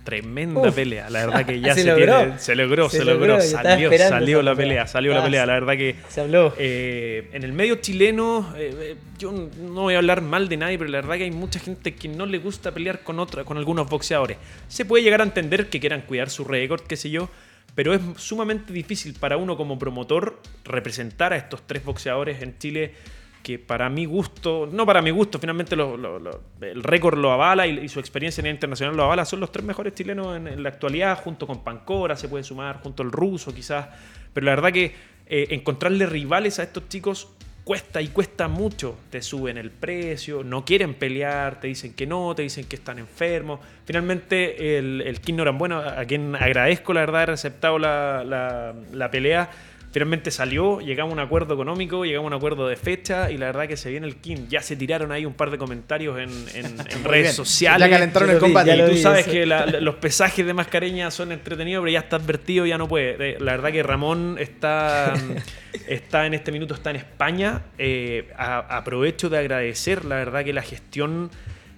[0.05, 0.75] Tremenda Uf.
[0.75, 2.17] pelea, la verdad que ya Se se, logró.
[2.19, 4.87] tiene- se logró, se, Se logró, salió, salió la pelea.
[4.87, 6.53] salió la pelea, la verdad que Se habló.
[6.59, 10.77] Eh, en el medio chileno, eh, eh, yo no voy a hablar mal de nadie,
[10.79, 13.57] pero la verdad que hay mucha gente que no le gusta pelear con otra, con
[13.59, 14.39] algunos boxeadores.
[14.69, 17.29] Se puede llegar a entender que quieran cuidar su récord, qué sé yo,
[17.75, 22.93] pero es sumamente difícil para uno como promotor representar a estos tres boxeadores en Chile
[23.43, 27.99] que para mi gusto, no para mi gusto, finalmente el récord lo avala y, su
[28.01, 31.19] experiencia a nivel internacional lo avala, son los tres mejores chilenos en, en la actualidad,
[31.23, 33.89] junto con Pancora, se puede sumar, junto al ruso quizás,
[34.33, 34.95] pero la verdad que
[35.27, 37.29] eh, encontrarle rivales a estos chicos
[37.65, 42.35] cuesta y cuesta mucho, te suben el precio, no quieren pelear, te dicen que no,
[42.35, 47.23] te dicen que están enfermos, finalmente el, el King Norambuena, a quien agradezco la verdad
[47.23, 49.49] haber aceptado la- la pelea,
[49.93, 53.47] Finalmente salió, llegamos a un acuerdo económico, llegamos a un acuerdo de fecha y la
[53.47, 54.47] verdad que se viene el King.
[54.49, 57.33] Ya se tiraron ahí un par de comentarios en, en- redes bien.
[57.35, 57.87] sociales.
[57.89, 58.69] Ya calentaron el combate.
[58.75, 59.31] ya Y tú vi, sabes eso.
[59.31, 62.89] que la- la- los pesajes de mascareña son entretenidos, pero ya está advertido, ya no
[62.89, 63.39] puede.
[63.39, 65.13] La verdad que Ramón está,
[65.87, 67.63] está en este minuto, está en España.
[67.77, 71.31] Eh, a- aprovecho de agradecer, la verdad que la gestión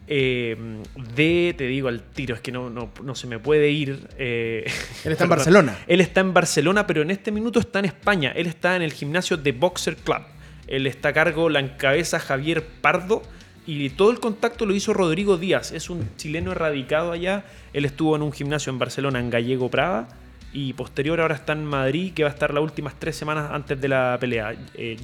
[0.07, 0.57] eh,
[1.15, 4.07] de, te digo al tiro, es que no, no, no se me puede ir.
[4.19, 4.65] eh,
[5.05, 5.31] Él está en.
[5.31, 5.79] Barcelona.
[5.87, 8.33] Él está en Barcelona, pero en este minuto está en España.
[8.35, 10.23] Él está en el gimnasio de Boxer Club.
[10.67, 13.23] Él está a cargo, la encabeza Javier Pardo.
[13.67, 15.73] Y todo el contacto lo hizo Rodrigo Díaz.
[15.73, 17.45] Es un chileno erradicado allá.
[17.73, 20.09] Él estuvo en un gimnasio en Barcelona, en Gallego Prada.
[20.53, 23.81] Y posterior ahora está en Madrid, que va a estar las últimas tres semanas antes
[23.81, 24.55] de la pelea.
[24.75, 24.99] Eh,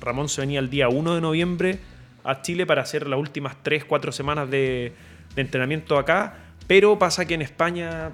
[0.00, 1.78] Ramón se venía el día 1 de noviembre
[2.24, 4.92] a Chile para hacer las últimas 3, 4 semanas de,
[5.34, 6.34] de entrenamiento acá.
[6.66, 8.10] Pero pasa que en España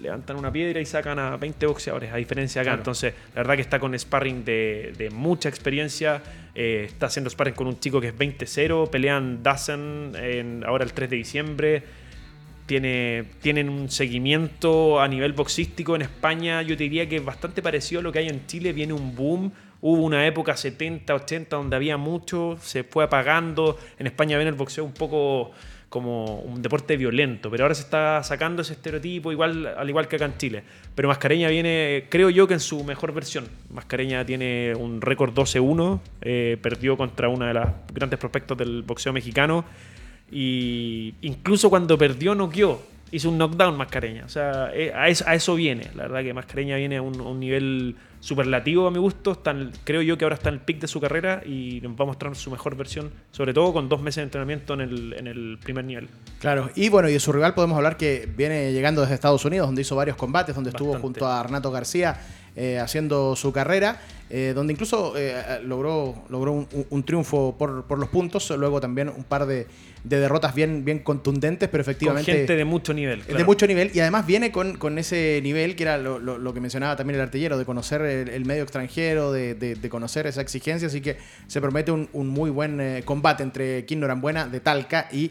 [0.00, 2.70] levantan una piedra y sacan a 20 boxeadores, a diferencia de acá.
[2.72, 2.80] Claro.
[2.80, 6.22] Entonces, la verdad que está con sparring de, de mucha experiencia.
[6.54, 8.90] eh, está haciendo sparring con un chico que es 20-0.
[8.90, 11.82] Pelean Dazen en, ahora el 3 de diciembre.
[12.66, 16.62] Tiene, tienen un seguimiento a nivel boxístico en España.
[16.62, 18.72] Yo te diría que es bastante parecido a lo que hay en Chile.
[18.72, 19.52] Viene un boom.
[19.80, 23.78] Hubo una época 70, 80 donde había mucho, se fue apagando.
[23.98, 25.52] En España ven el boxeo un poco
[25.88, 30.24] como un deporte violento, pero ahora se está sacando ese estereotipo al igual que acá
[30.24, 30.62] en Chile.
[30.94, 33.46] Pero Mascareña viene, creo yo que en su mejor versión.
[33.70, 39.12] Mascareña tiene un récord 12-1, eh, perdió contra una de las grandes prospectos del boxeo
[39.12, 39.64] mexicano
[40.30, 44.24] y incluso cuando perdió noqueó hizo un knockdown Mascareña.
[44.24, 45.88] O sea, eh, a eso, viene.
[45.94, 47.94] La verdad que Mascareña viene a un nivel
[48.26, 49.40] superlativo a mi gusto.
[49.84, 52.06] creo yo que ahora está en el pic de su carrera y nos va a
[52.06, 55.58] mostrar su mejor versión, sobre todo con dos meses de entrenamiento en el, en el
[55.62, 56.08] primer nivel.
[56.40, 59.68] Claro, y bueno, y de su rival podemos hablar que viene llegando desde Estados Unidos,
[59.68, 62.18] donde hizo varios combates, donde estuvo junto a Renato García
[62.58, 68.08] eh, haciendo su carrera, eh, donde incluso eh, logró, logró un, triunfo por, por, los
[68.08, 69.66] puntos, luego también un par de,
[70.04, 72.32] de, derrotas bien, bien contundentes, pero efectivamente...
[72.32, 73.22] Con gente de mucho nivel.
[73.26, 76.60] De mucho nivel, y además viene con, con ese nivel que era lo, lo, que
[76.60, 81.02] mencionaba también el artillero, de conocer el, medio extranjero, de, de, conocer esa exigencia, así
[81.02, 85.30] que se promete un, un muy buen combate entre Kim Norambuena de Talca y...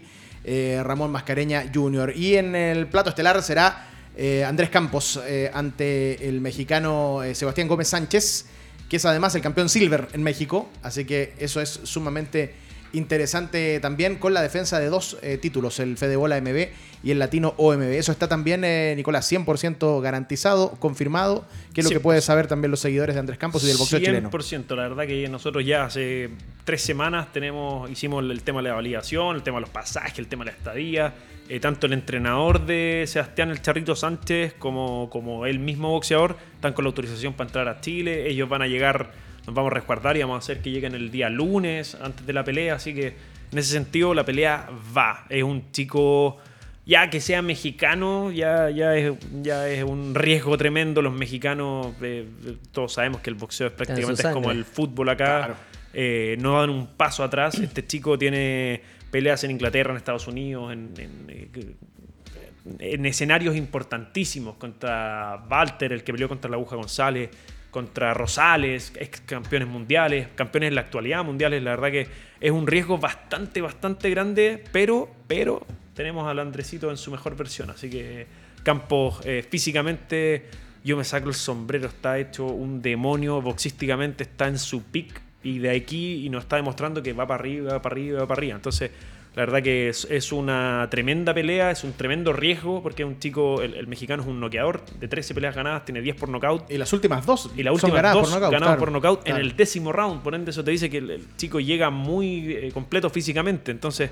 [0.83, 2.13] Ramón Mascareña Jr.
[2.15, 7.67] Y en el plato estelar será eh, Andrés Campos eh, ante el mexicano eh, Sebastián
[7.67, 8.45] Gómez Sánchez,
[8.89, 12.53] que es además el campeón silver en México, así que eso es sumamente
[12.93, 16.69] interesante también con la defensa de dos títulos, el Fedebola MB
[17.03, 17.81] y el Latino OMB.
[17.81, 18.61] Eso está también,
[18.95, 23.37] Nicolás, 100% garantizado, confirmado, que es lo que pueden saber también los seguidores de Andrés
[23.37, 24.31] Campos y del boxeo 100%, chileno.
[24.31, 26.29] 100%, la verdad que nosotros ya hace
[26.63, 30.27] tres semanas tenemos, hicimos el tema de la validación, el tema de los pasajes, el
[30.27, 31.13] tema de la estadía
[31.47, 36.73] eh, tanto el entrenador de Sebastián El Charrito Sánchez como, como el mismo boxeador están
[36.73, 38.27] con la autorización para entrar a Chile.
[38.29, 39.11] Ellos van a llegar,
[39.45, 42.33] nos vamos a resguardar y vamos a hacer que lleguen el día lunes antes de
[42.33, 42.75] la pelea.
[42.75, 43.15] Así que
[43.51, 45.25] en ese sentido la pelea va.
[45.29, 46.39] Es un chico
[46.85, 51.01] ya que sea mexicano, ya, ya, es, ya es un riesgo tremendo.
[51.01, 52.27] Los mexicanos, eh,
[52.71, 55.55] todos sabemos que el boxeo es prácticamente es como el fútbol acá.
[55.93, 57.55] Eh, no dan un paso atrás.
[57.59, 58.81] Este chico tiene
[59.11, 60.95] peleas en Inglaterra, en Estados Unidos, en,
[63.05, 67.29] escenarios importantísimos contra Walter, el que peleó contra la Aguja González,
[67.69, 71.61] contra Rosales, ex campeones mundiales, campeones en la actualidad mundiales.
[71.61, 72.07] La verdad que
[72.39, 77.69] es un riesgo bastante, bastante grande, pero, pero tenemos al Andresito en su mejor versión.
[77.69, 78.27] Así que
[78.63, 80.49] Campos eh, físicamente,
[80.83, 85.59] yo me saco el sombrero, está hecho un demonio, boxísticamente está en su pick y
[85.59, 88.39] de aquí y nos está demostrando que va para arriba, va para arriba, va para
[88.39, 88.55] arriba.
[88.55, 88.89] Entonces,
[89.35, 93.85] la verdad que es, una tremenda pelea, es un tremendo riesgo, porque un chico, el,
[93.85, 96.71] mexicano es un noqueador, de 13 peleas ganadas, tiene 10 por nocaut.
[96.71, 97.51] Y las últimas dos.
[97.55, 100.23] Y las últimas dos por ganadas por nocaut en el décimo round.
[100.23, 103.71] Por ende, eso te dice que el, chico llega muy eh, completo físicamente.
[103.71, 104.09] Entonces,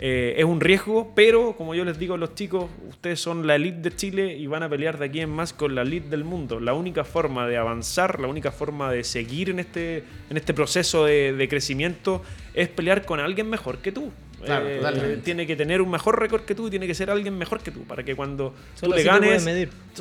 [0.00, 3.56] eh, es un riesgo, pero como yo les digo a los chicos, ustedes son la
[3.56, 6.22] elite de Chile y van a pelear de aquí en más con la elite del
[6.22, 6.60] mundo.
[6.60, 11.04] La única forma de avanzar, la única forma de seguir en este, en este proceso
[11.04, 12.22] de, crecimiento
[12.54, 14.12] es pelear con alguien mejor que tú.
[14.46, 17.72] Eh, tiene que tener un mejor récord que tú, tiene que ser alguien mejor que
[17.72, 19.48] tú, para que cuando tú le ganes,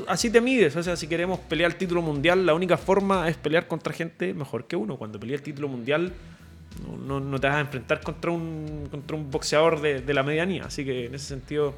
[0.08, 0.76] así te mides.
[0.76, 4.36] O sea, si queremos pelear el título mundial, la única forma es pelear contra gente
[4.36, 4.98] mejor que uno.
[4.98, 6.14] Cuando pelea el título mundial,
[6.86, 10.66] no, te vas a enfrentar contra un, contra un boxeador de, la medianía.
[10.66, 11.76] Así que en ese sentido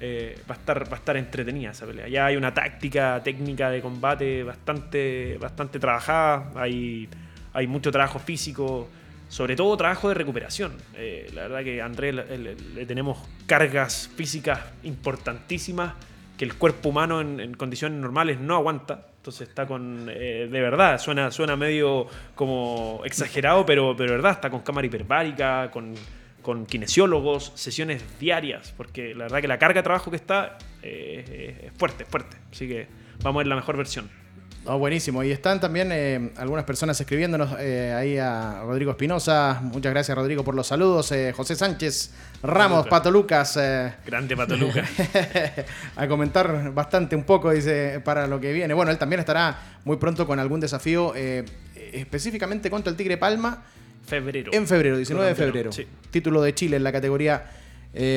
[0.00, 2.08] eh, va, a estar, entretenida esa pelea.
[2.08, 6.52] Ya hay una táctica técnica de combate bastante, bastante trabajada.
[6.54, 7.08] Hay,
[7.66, 8.88] mucho trabajo físico,
[9.28, 10.72] sobre todo trabajo de recuperación.
[10.94, 15.94] Eh, la verdad que Andrés le, tenemos cargas físicas importantísimas
[16.36, 19.06] que el cuerpo humano en condiciones normales no aguanta.
[19.28, 20.08] Entonces está con.
[20.10, 24.86] Eh, de verdad, suena, suena medio como exagerado, pero, pero de verdad, está con cámara
[24.86, 25.92] hiperbárica, con,
[26.40, 31.60] con kinesiólogos, sesiones diarias, porque la verdad que la carga de trabajo que está eh,
[31.66, 32.38] es fuerte, fuerte.
[32.50, 32.86] Así que
[33.22, 34.08] vamos a ver la mejor versión.
[34.70, 35.24] Oh, buenísimo.
[35.24, 39.60] Y están también eh, algunas personas escribiéndonos eh, ahí a Rodrigo Espinosa.
[39.62, 41.10] Muchas gracias, Rodrigo, por los saludos.
[41.12, 43.58] Eh, José Sánchez Ramos, Pato Lucas.
[44.04, 44.86] Grande Pato Lucas.
[45.96, 48.74] a comentar bastante un poco, dice, para lo que viene.
[48.74, 51.14] Bueno, él también estará muy pronto con algún desafío
[51.74, 53.62] específicamente contra el Tigre Palma.
[54.06, 54.52] Febrero.
[54.52, 55.70] En febrero, 19 de febrero.
[56.10, 57.42] Título de Chile en la categoría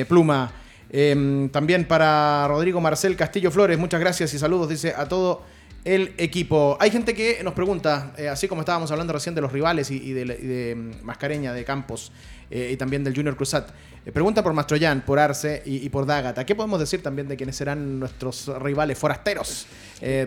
[0.06, 0.52] Pluma.
[0.90, 5.42] Em, también para Rodrigo Marcel Castillo Flores, muchas gracias y saludos, dice a todo
[5.84, 6.76] el equipo.
[6.80, 10.12] Hay gente que nos pregunta, eh, así como estábamos hablando recién de los rivales y,
[10.12, 12.12] de, mm, Mascareña, de Campos
[12.50, 13.70] eh, y también del Junior Cruzat,
[14.06, 16.46] eh, pregunta por Mastroyan, por Arce y, por Dagata.
[16.46, 19.66] ¿Qué podemos decir también de quiénes serán nuestros rivales forasteros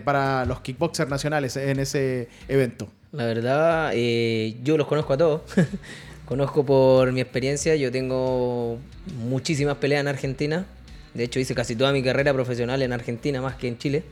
[0.04, 2.88] para los kickboxers nacionales en ese evento?
[3.12, 5.42] La verdad, yo los conozco a todos.
[6.26, 8.78] conozco por mi experiencia, yo tengo
[9.18, 10.66] muchísimas peleas en Argentina.
[11.14, 14.04] De hecho, hice casi toda mi carrera profesional en Argentina más que en Chile.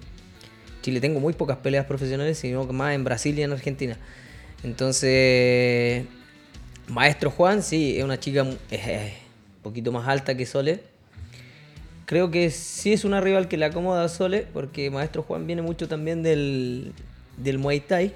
[0.84, 3.96] Chile tengo muy pocas peleas profesionales, sino más en Brasil y en Argentina.
[4.62, 6.04] Entonces,
[6.88, 8.58] Maestro Juan, sí, es una chica un
[9.62, 10.80] poquito más alta que Sole.
[12.04, 15.62] Creo que sí es una rival que le acomoda a Sole, porque Maestro Juan viene
[15.62, 16.92] mucho también del,
[17.38, 18.12] del Muay Thai.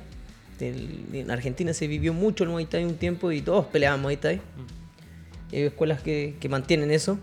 [0.58, 4.18] Del- en Argentina se vivió mucho el Muay Thai un tiempo y todos peleaban Muay
[4.18, 4.42] Thai.
[5.52, 7.18] Y hay escuelas que, que mantienen eso.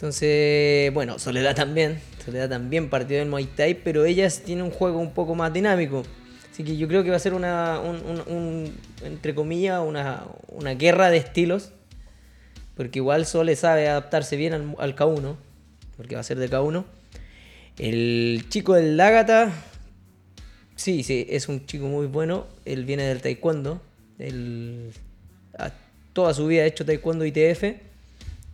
[0.00, 2.00] Entonces, bueno, Soledad también.
[2.24, 6.04] Soledad también partió del Muay Thai, pero ella tiene un juego un poco más dinámico.
[6.50, 10.24] Así que yo creo que va a ser una, un, un- un, entre comillas, una,
[10.48, 11.72] una guerra de estilos.
[12.78, 15.36] Porque igual Sole sabe adaptarse bien al, al K1,
[15.98, 16.82] porque va a ser de K1.
[17.76, 19.52] El chico del Lágata,
[20.76, 22.46] sí, sí, es un chico muy bueno.
[22.64, 23.82] Él viene del taekwondo.
[24.18, 24.92] Él
[26.14, 27.64] toda su vida ha hecho taekwondo ITF,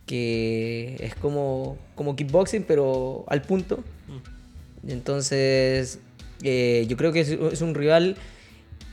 [0.07, 3.83] que es como, como kickboxing, pero al punto.
[4.87, 5.99] Entonces,
[6.41, 8.15] eh, yo creo que es, es un rival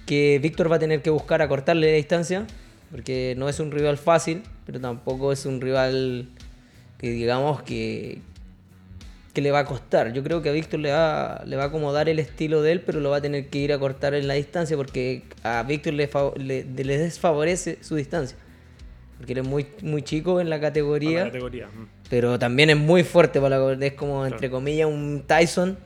[0.06, 2.46] que Víctor va a tener que buscar acortarle la distancia,
[2.90, 6.28] porque no es un rival fácil, pero tampoco es un rival
[6.98, 8.20] que digamos que,
[9.32, 10.12] que le va a costar.
[10.12, 12.80] Yo creo que a Víctor le va, le va a acomodar el estilo de él,
[12.80, 15.94] pero lo va a tener que ir a cortar en la distancia, porque a Víctor
[15.94, 16.08] le,
[16.64, 18.36] le desfavorece su distancia.
[19.16, 21.20] Porque él es muy, muy chico en la categoría.
[21.20, 21.68] la categoría.
[22.10, 25.78] Pero también es muy fuerte para la, es como entre comillas un Tyson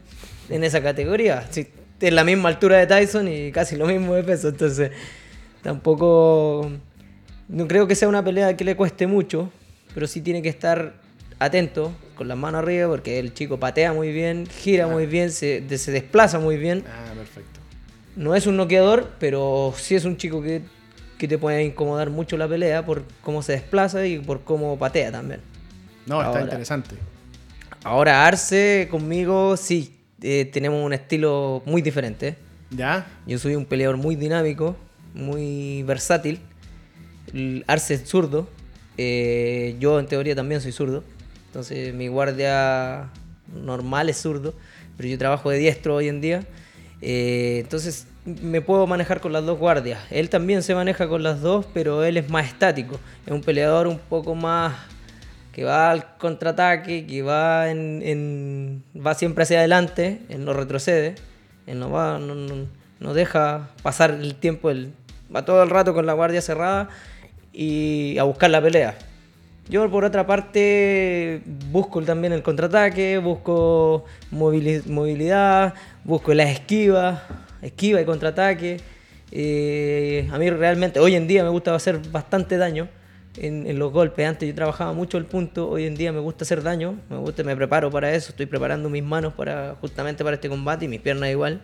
[0.49, 1.47] en esa categoría.
[1.51, 1.69] Sí,
[2.01, 4.49] es la misma altura de Tyson y casi lo mismo de peso.
[4.49, 4.91] Entonces,
[5.63, 6.71] tampoco.
[7.49, 9.51] No creo que sea una pelea que le cueste mucho.
[9.95, 10.95] Pero sí tiene que estar
[11.39, 15.65] atento, con las manos arriba, porque el chico patea muy bien, gira muy bien, se,
[15.79, 16.85] se desplaza muy bien.
[16.87, 17.61] Ah, perfecto.
[18.17, 20.63] No es un noqueador, pero sí es un chico que,
[21.19, 25.11] que te puede incomodar mucho la pelea por cómo se desplaza y por cómo patea
[25.13, 25.41] también.
[26.07, 26.43] No, está Ahora.
[26.43, 26.97] interesante.
[27.85, 32.37] Ahora Arce conmigo sí, eh, tenemos un estilo muy diferente.
[32.71, 33.07] ¿Ya?
[33.27, 34.77] Yo soy un peleador muy dinámico,
[35.15, 36.41] muy versátil.
[37.67, 38.49] Arce es zurdo.
[38.97, 41.05] eh, yo en teoría también soy zurdo.
[41.47, 43.11] Entonces mi guardia
[43.63, 44.55] normal es zurdo.
[44.97, 46.45] Pero yo trabajo de diestro hoy en día.
[47.01, 50.01] Eh, entonces me puedo manejar con las dos guardias.
[50.11, 52.99] Él también se maneja con las dos, pero él es más estático.
[53.27, 54.75] Es un peleador un poco más
[55.53, 61.17] que va al contraataque, que va en, va siempre hacia adelante, él no retrocede,
[61.67, 62.67] él no va, no, no-
[63.01, 64.93] no deja pasar el tiempo, él
[65.35, 66.89] va todo el rato con la guardia cerrada
[67.53, 68.97] y a buscar la pelea.
[69.69, 77.21] Yo por otra parte busco también el contraataque, busco movili- movilidad, busco las esquivas,
[77.63, 78.79] esquiva y contraataque.
[79.31, 82.89] Eh, a mí realmente hoy en día me gusta hacer bastante daño
[83.37, 84.27] en, en los golpes.
[84.27, 87.43] Antes yo trabajaba mucho el punto, hoy en día me gusta hacer daño, me gusta,
[87.45, 91.01] me preparo para eso, estoy preparando mis manos para justamente para este combate y mis
[91.01, 91.61] piernas igual.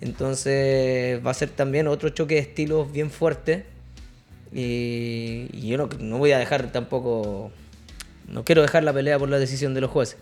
[0.00, 3.64] Entonces va a ser también otro choque de estilos bien fuerte.
[4.52, 7.50] Y, y yo no, no voy a dejar tampoco.
[8.28, 10.18] No quiero dejar la pelea por la decisión de los jueces.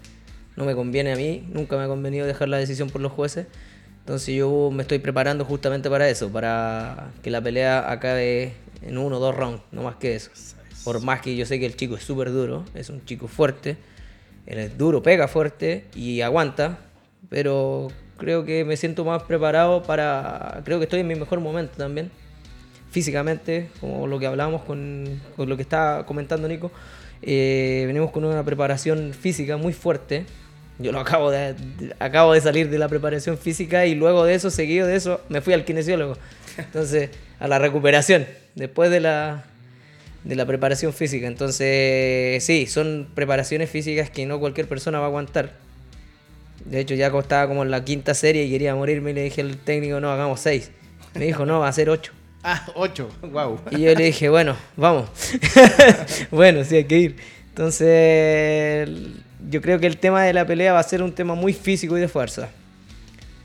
[0.56, 3.46] No me conviene a mí, nunca me ha convenido dejar la decisión por los jueces.
[4.04, 9.16] Entonces yo me estoy preparando justamente para eso, para que la pelea acabe en uno
[9.16, 10.30] o dos rounds, no más que eso.
[10.84, 13.78] Por más que yo sé que el chico es súper duro, es un chico fuerte,
[14.44, 16.80] él es duro, pega fuerte y aguanta,
[17.30, 17.88] pero
[18.18, 20.60] creo que me siento más preparado para...
[20.66, 22.10] Creo que estoy en mi mejor momento también
[22.90, 26.70] físicamente, como lo que hablábamos con, con lo que estaba comentando Nico,
[27.22, 30.26] eh, venimos con una preparación física muy fuerte.
[30.78, 31.54] Yo lo acabo de,
[32.00, 35.40] acabo de salir de la preparación física y luego de eso, seguido de eso, me
[35.40, 36.18] fui al kinesiólogo.
[36.58, 39.44] Entonces, a la recuperación, después de la,
[40.24, 41.26] de la preparación física.
[41.26, 45.52] Entonces, sí, son preparaciones físicas que no cualquier persona va a aguantar.
[46.64, 49.42] De hecho, ya estaba como en la quinta serie y quería morirme y le dije
[49.42, 50.70] al técnico, no, hagamos seis.
[51.14, 52.12] Me dijo, no, va a ser ocho.
[52.46, 53.08] Ah, 8.
[53.32, 53.58] Wow.
[53.70, 55.08] Y yo le dije, bueno, vamos.
[56.30, 57.16] bueno, sí, hay que ir.
[57.48, 58.86] Entonces,
[59.48, 61.96] yo creo que el tema de la pelea va a ser un tema muy físico
[61.96, 62.48] y de fuerza.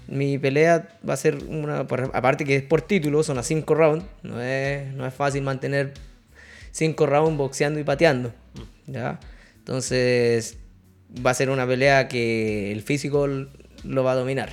[0.08, 3.76] Mi pelea va a ser una, por- aparte que es por título, son a 5
[3.76, 4.06] rounds.
[4.24, 5.94] No es, no es fácil mantener
[6.72, 8.34] 5 rounds boxeando y pateando.
[8.88, 9.20] ¿ya?
[9.60, 10.58] Entonces,
[11.26, 14.50] va a ser una pelea que el físico lo va a dominar.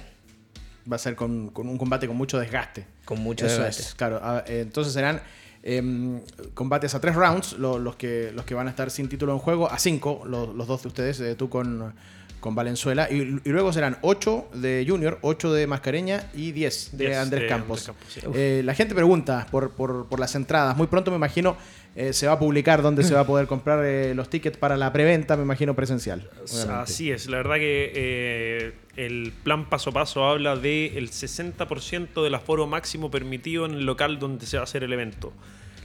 [0.91, 2.85] Va a ser con, con un combate con mucho desgaste.
[3.07, 3.83] Con mucho Eso desgaste.
[3.83, 4.21] es, claro.
[4.23, 5.23] Ah, eh, Entonces serán
[5.69, 6.21] em,
[6.55, 9.39] combates a tres rounds, lo- los, que, los que van a estar sin título en
[9.41, 11.93] juego, a cinco, lo- los dos de ustedes, eh, tú con,
[12.39, 13.09] con Valenzuela.
[13.11, 17.43] Y, y luego serán 8 de Junior, 8 de Mascareña y 10 de Diez Andrés
[17.43, 17.89] de Campos.
[17.89, 18.39] Andrés Campos, sí.
[18.41, 20.77] Eh, la gente pregunta por, por- por las entradas.
[20.77, 21.57] Muy pronto me imagino
[21.97, 24.77] eh, se va a publicar dónde se va a poder comprar eh, los tickets para
[24.77, 26.29] la preventa, me imagino presencial.
[26.45, 26.73] obviamente.
[26.75, 32.35] Así es, la verdad que eh, el plan paso a paso habla del 60% del
[32.35, 35.33] aforo máximo permitido en el local donde se va a hacer el evento.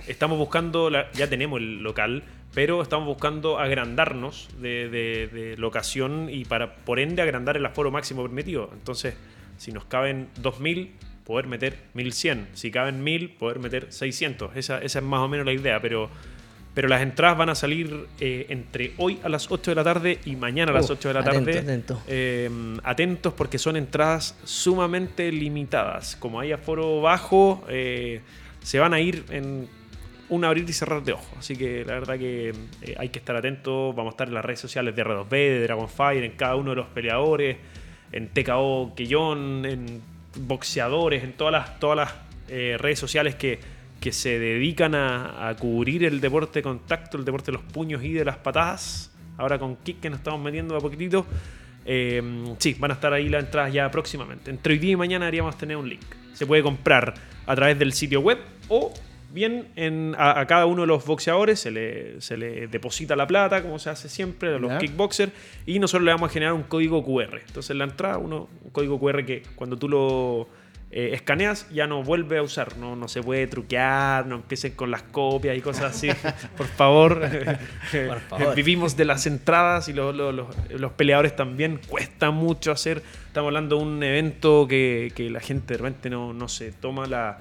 [0.07, 2.23] Estamos buscando, la- ya tenemos el local,
[2.53, 7.91] pero estamos buscando agrandarnos de, de- de locación y para por ende agrandar el aforo
[7.91, 8.69] máximo permitido.
[8.73, 9.15] Entonces,
[9.57, 10.91] si nos caben 2000,
[11.25, 12.47] poder meter 1100.
[12.53, 14.55] Si caben 1000, poder meter 600.
[14.57, 16.09] Esa, esa es más o menos la idea, pero
[16.73, 20.19] pero las entradas van a salir eh, entre hoy a las 8 de la tarde
[20.23, 21.59] y mañana a las Uh, 8 de la tarde.
[21.59, 22.01] atento.
[22.07, 22.49] Eh,
[22.83, 26.15] atentos porque son entradas sumamente limitadas.
[26.15, 28.21] Como hay aforo bajo, eh,
[28.63, 29.67] se van a ir en
[30.31, 31.27] un abrir y cerrar de ojos.
[31.37, 33.93] Así que la verdad que eh, hay que estar atentos.
[33.93, 36.77] Vamos a estar en las redes sociales de R2B, de Dragonfire, en cada uno de
[36.77, 37.57] los peleadores,
[38.13, 40.01] en TKO Quillón, en
[40.35, 42.13] boxeadores, en todas las, todas las
[42.47, 43.59] eh, redes sociales que,
[43.99, 48.13] que se dedican a, cubrir el deporte de contacto, el deporte de los puños y
[48.13, 49.11] de las patadas.
[49.37, 51.25] Ahora con Kick que nos estamos metiendo a poquitito.
[51.85, 54.49] Eh, sí, van a estar ahí las entradas ya próximamente.
[54.49, 56.05] Entre hoy día y mañana deberíamos tener un link.
[56.31, 57.15] Se puede comprar
[57.45, 58.93] a través del sitio web o
[59.33, 63.27] bien en, a, a cada uno de los boxeadores se le, se le deposita la
[63.27, 65.31] plata, como se hace siempre, a los kickboxers,
[65.65, 67.39] y nosotros le vamos a generar un código QR.
[67.45, 70.47] Entonces en la entrada, uno, un código QR que cuando tú lo
[70.93, 74.91] eh, escaneas ya no vuelve a usar, no, no se puede truquear, no empiecen con
[74.91, 76.09] las copias y cosas así.
[76.57, 77.21] Por favor.
[78.07, 78.55] Por favor.
[78.55, 81.79] Vivimos de las entradas y los, los- los- los peleadores también.
[81.87, 83.01] Cuesta mucho hacer.
[83.27, 87.05] Estamos hablando de un evento que, que la gente de repente no, no se toma
[87.07, 87.39] la,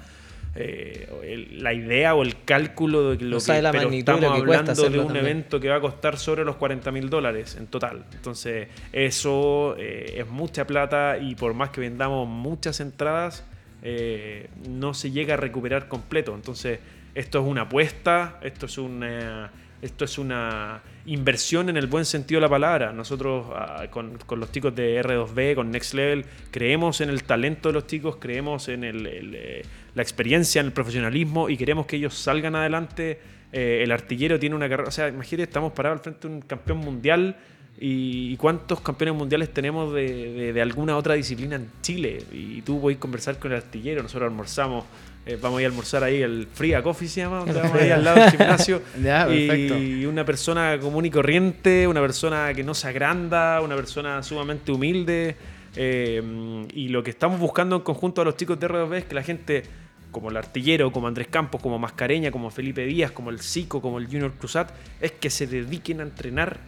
[0.57, 4.22] eh, el- la idea o el cálculo de lo No que la pero magnitud estamos
[4.38, 5.24] lo que cuesta hablando de un también.
[5.26, 8.05] evento que va a costar sobre los 40 mil dólares en total.
[8.12, 13.44] Entonces, eso eh, es mucha plata y por más que vendamos muchas entradas,
[13.82, 16.34] eh, no se llega a recuperar completo.
[16.34, 16.80] Entonces,
[17.14, 19.51] esto es una apuesta, esto es una,
[19.82, 22.92] esto es una inversión en el buen sentido de la palabra.
[22.92, 27.68] Nosotros ah, con, con los chicos de R2B, con Next Level, creemos en el talento
[27.70, 29.62] de los chicos, creemos en el- el,
[29.95, 33.20] la experiencia, en el profesionalismo y queremos que ellos salgan adelante.
[33.53, 36.41] Eh, el artillero tiene una carrera, o sea, imagínate, estamos parados al frente de un
[36.43, 37.36] campeón mundial.
[37.82, 42.18] ¿Y cuántos campeones mundiales tenemos de, de- de alguna otra disciplina en Chile?
[42.30, 44.84] Y tú podés conversar con el artillero, nosotros almorzamos,
[45.24, 47.88] eh, vamos a ir a almorzar ahí, el Fría Coffee se llama, donde vamos ahí
[47.91, 48.82] al lado del gimnasio.
[49.34, 54.70] Y una persona común y corriente, una persona que no se agranda, una persona sumamente
[54.72, 55.36] humilde.
[55.77, 59.14] Eh, y lo que estamos buscando en conjunto a los chicos de R2B es que
[59.14, 59.62] la gente,
[60.11, 63.99] como el artillero, como Andrés Campos, como Mascareña, como Felipe Díaz, como el Zico, como
[63.99, 66.59] el Junior Cruzat, es que se dediquen a entrenar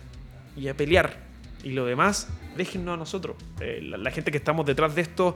[0.57, 1.17] y a pelear.
[1.65, 3.37] Y lo demás, déjennos a nosotros.
[3.61, 5.35] Eh, la, gente que estamos detrás de esto,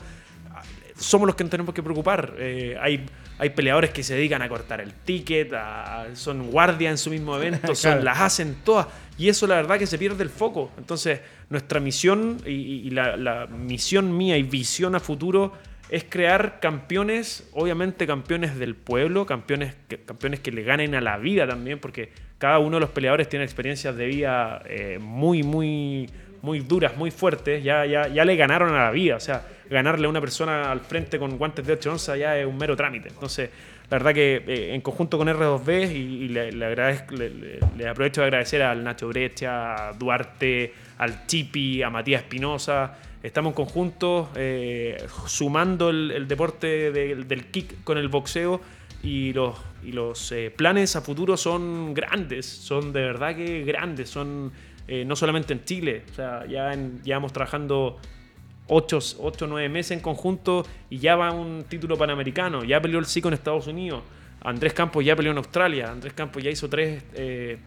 [0.52, 0.62] ah,
[0.96, 2.34] somos los que tenemos que preocupar.
[2.38, 3.06] Eh, hay,
[3.38, 7.36] hay peleadores que se dedican a cortar el ticket, a- son guardias en su mismo
[7.40, 8.04] evento, son- Claro.
[8.04, 8.86] las hacen todas.
[9.18, 10.70] Y eso la verdad que se pierde el foco.
[10.78, 15.52] Entonces, nuestra misión y, y la, la misión mía y visión a futuro
[15.88, 21.16] es crear campeones, obviamente campeones del pueblo, campeones que, campeones que le ganen a la
[21.16, 26.10] vida también, porque cada uno de los peleadores tiene experiencias de vida eh, muy, muy,
[26.42, 27.62] muy duras, muy fuertes.
[27.62, 29.16] Ya, ya, ya le ganaron a la vida.
[29.16, 32.46] O sea, ganarle a una persona al frente con guantes de 8 onzas ya es
[32.46, 33.08] un mero trámite.
[33.08, 33.50] Entonces,
[33.90, 38.62] la verdad que eh, en conjunto con R2B, y, le, agradezco- le- aprovecho de agradecer
[38.62, 42.98] al Nacho Brecha, a Duarte, al Chipi, a Matías Espinosa.
[43.22, 44.96] Estamos en conjunto eh,
[45.26, 48.60] sumando el, deporte del- kick con el boxeo
[49.02, 54.10] y los, y los eh, planes a futuro son grandes, son de verdad que grandes,
[54.10, 54.52] son
[55.04, 57.98] no solamente en Chile, o sea, ya en- llevamos trabajando
[58.68, 63.06] 8 o 9 meses en conjunto y ya va un título panamericano, ya peleó el
[63.06, 64.02] CICO en Estados Unidos,
[64.42, 67.58] Andrés Campos ya peleó en Australia, Andrés Campos ya hizo tres eh,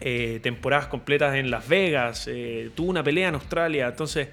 [0.00, 4.28] eh, temporadas completas en Las Vegas, eh, tuvo una pelea en Australia, entonces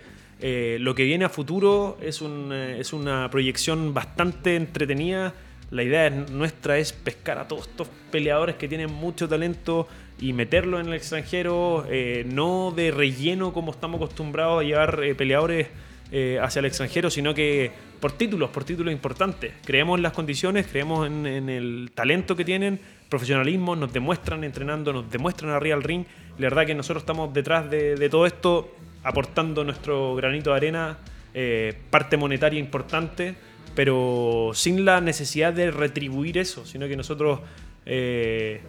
[0.79, 5.33] lo que viene a futuro es, un, es una proyección bastante entretenida.
[5.71, 9.87] La idea es- nuestra es pescar a todos estos peleadores que tienen mucho talento
[10.19, 11.85] y meterlo en el extranjero,
[12.25, 15.67] no de relleno como estamos acostumbrados a llevar peleadores
[16.15, 19.51] eh, hacia el extranjero, sino que por títulos, por títulos importantes.
[19.65, 25.09] Creemos en las condiciones, creemos en, el talento que tienen, profesionalismo, nos demuestran entrenando, nos
[25.09, 26.05] demuestran arriba al ring.
[26.37, 30.99] La verdad que nosotros estamos detrás de, de todo esto, aportando nuestro granito de arena,
[31.33, 33.33] eh, parte monetaria importante,
[33.73, 37.39] pero sin la necesidad de retribuir eso, sino que nosotros...
[37.87, 38.61] eh,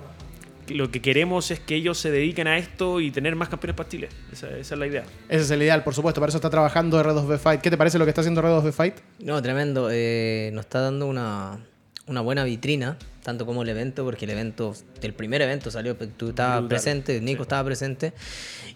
[0.69, 3.89] lo que queremos es que ellos se dediquen a esto y tener más campeones para
[3.89, 4.09] Chile.
[4.33, 5.05] Esa, esa es la idea.
[5.29, 6.21] Ese es el ideal, por supuesto.
[6.21, 7.61] Para eso está trabajando R2B Fight.
[7.61, 8.95] ¿Qué te parece lo que está haciendo R2B Fight?
[9.21, 9.89] No, tremendo.
[9.91, 11.59] eh, nos está dando una,
[12.07, 16.29] una buena vitrina, tanto como el evento, porque el evento, el primer evento salió, tú
[16.31, 17.43] estabas Brutal, presente, Nico sí.
[17.43, 18.13] estaba presente.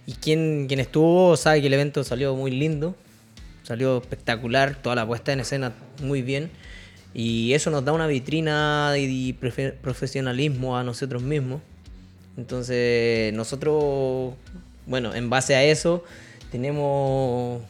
[0.06, 2.96] Y quien, quien estuvo sabe que el evento salió muy lindo,
[3.62, 5.72] salió espectacular, toda la puesta en escena
[6.02, 6.50] muy bien.
[7.14, 11.60] Y eso nos da una vitrina y profe- profesionalismo a nosotros mismos.
[12.38, 14.32] Entonces, nosotros,
[14.86, 16.04] bueno, en base a eso,
[16.52, 17.60] tenemos,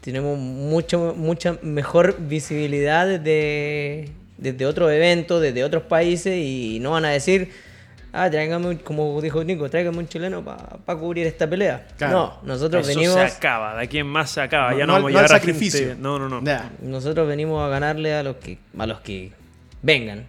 [0.00, 4.08] tenemos mucho, mucha mejor visibilidad desde,
[4.38, 7.50] desde otros eventos, desde otros países, y no van a decir,
[8.12, 11.86] ah, tráigame, un- como dijo Nico, tráigame un chileno para cubrir esta pelea.
[11.98, 12.38] Claro.
[12.42, 13.16] No, nosotros Eso venimos...
[13.20, 14.70] se acaba, de aquí en más se acaba.
[14.72, 15.88] No- ya no vamos a no a sacrificio.
[15.88, 16.40] gente- No, no, no.
[16.82, 19.32] Nosotros venimos a ganarle a los que a los que
[19.82, 20.24] vengan.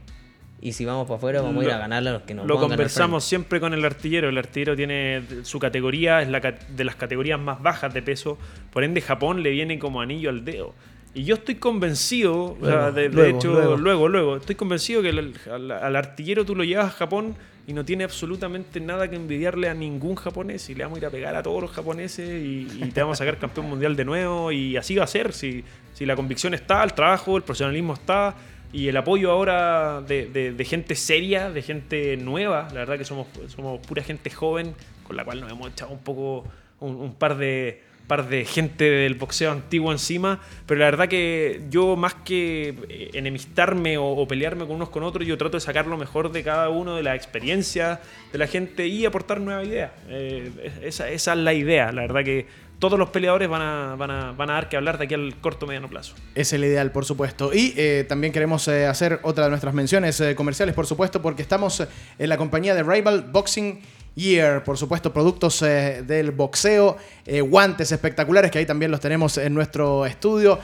[0.60, 2.48] Y si vamos para afuera, vamos a ir a Lo- ganarle a los que nos
[2.48, 4.28] Lo conversamos siempre con el artillero.
[4.30, 8.38] El artillero tiene su categoría, es la de las categorías más bajas de peso.
[8.74, 10.74] Por ende, Japón le viene como anillo al dedo.
[11.14, 13.78] Y yo estoy convencido, o sea, Luego, de, de luego, hecho, luego.
[13.78, 14.08] luego.
[14.10, 17.36] luego, estoy convencido que el- al, al artillero tú lo llevas a Japón
[17.68, 20.70] y no tiene absolutamente nada que envidiarle a ningún japonés.
[20.70, 23.18] Y le vamos a ir a pegar a todos los japoneses y, y te vamos
[23.18, 24.52] a sacar campeón mundial de nuevo.
[24.52, 25.34] Y así va a ser.
[25.34, 28.36] Si, si la convicción está, el trabajo, el profesionalismo está.
[28.74, 33.06] Y el apoyo ahora de, de- de gente seria, de gente nueva, la verdad que
[33.06, 36.44] somos, somos pura gente joven, con la cual nos hemos echado un poco
[36.80, 41.64] un, un par de par de gente del boxeo antiguo encima, pero la verdad que
[41.70, 45.88] yo más que enemistarme o, o pelearme con unos con otros, yo trato de sacar
[45.88, 48.00] lo mejor de cada uno, de la experiencia
[48.32, 49.92] de la gente y aportar nuevas ideas.
[50.08, 52.46] Eh, esa, esa es la idea, la verdad que
[52.80, 55.36] todos los peleadores van a, van a, van a dar que hablar de aquí al
[55.42, 56.14] corto mediano plazo.
[56.36, 57.54] Es el ideal, por supuesto.
[57.54, 61.42] Y eh, también queremos eh, hacer otra de nuestras menciones eh, comerciales, por supuesto, porque
[61.42, 61.84] estamos
[62.20, 63.82] en la compañía de Rival Boxing
[64.16, 66.98] Year, por supuesto, productos del boxeo,
[67.44, 70.58] guantes espectaculares, que ahí también los tenemos en nuestro estudio,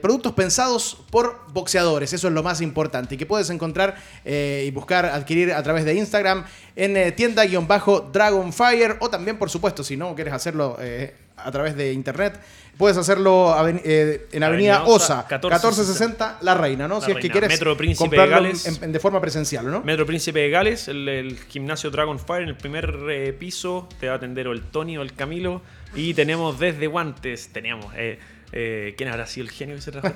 [0.00, 5.06] productos pensados por boxeadores, eso es lo más importante, y que puedes encontrar y buscar,
[5.06, 6.44] adquirir a través de Instagram
[6.76, 10.78] en tienda-dragonfire, o también, por supuesto, si no quieres hacerlo
[11.44, 12.38] a través de internet,
[12.76, 17.00] puedes hacerlo aven- eh, en Avenida, Avenida Osa, Osa, 1460 La Reina, ¿no?
[17.00, 18.66] La si es que quieres Metro Príncipe de Gales.
[18.66, 19.82] en- en- de forma presencial, ¿no?
[19.82, 24.14] Metro Príncipe de Gales, el, el gimnasio Dragonfire, en el primer eh, piso te va
[24.14, 25.62] a atender o el Tony o el Camilo.
[25.94, 28.18] Y tenemos desde guantes, teníamos, eh,
[28.52, 30.08] eh, ¿quién habrá sido el genio que se trajo?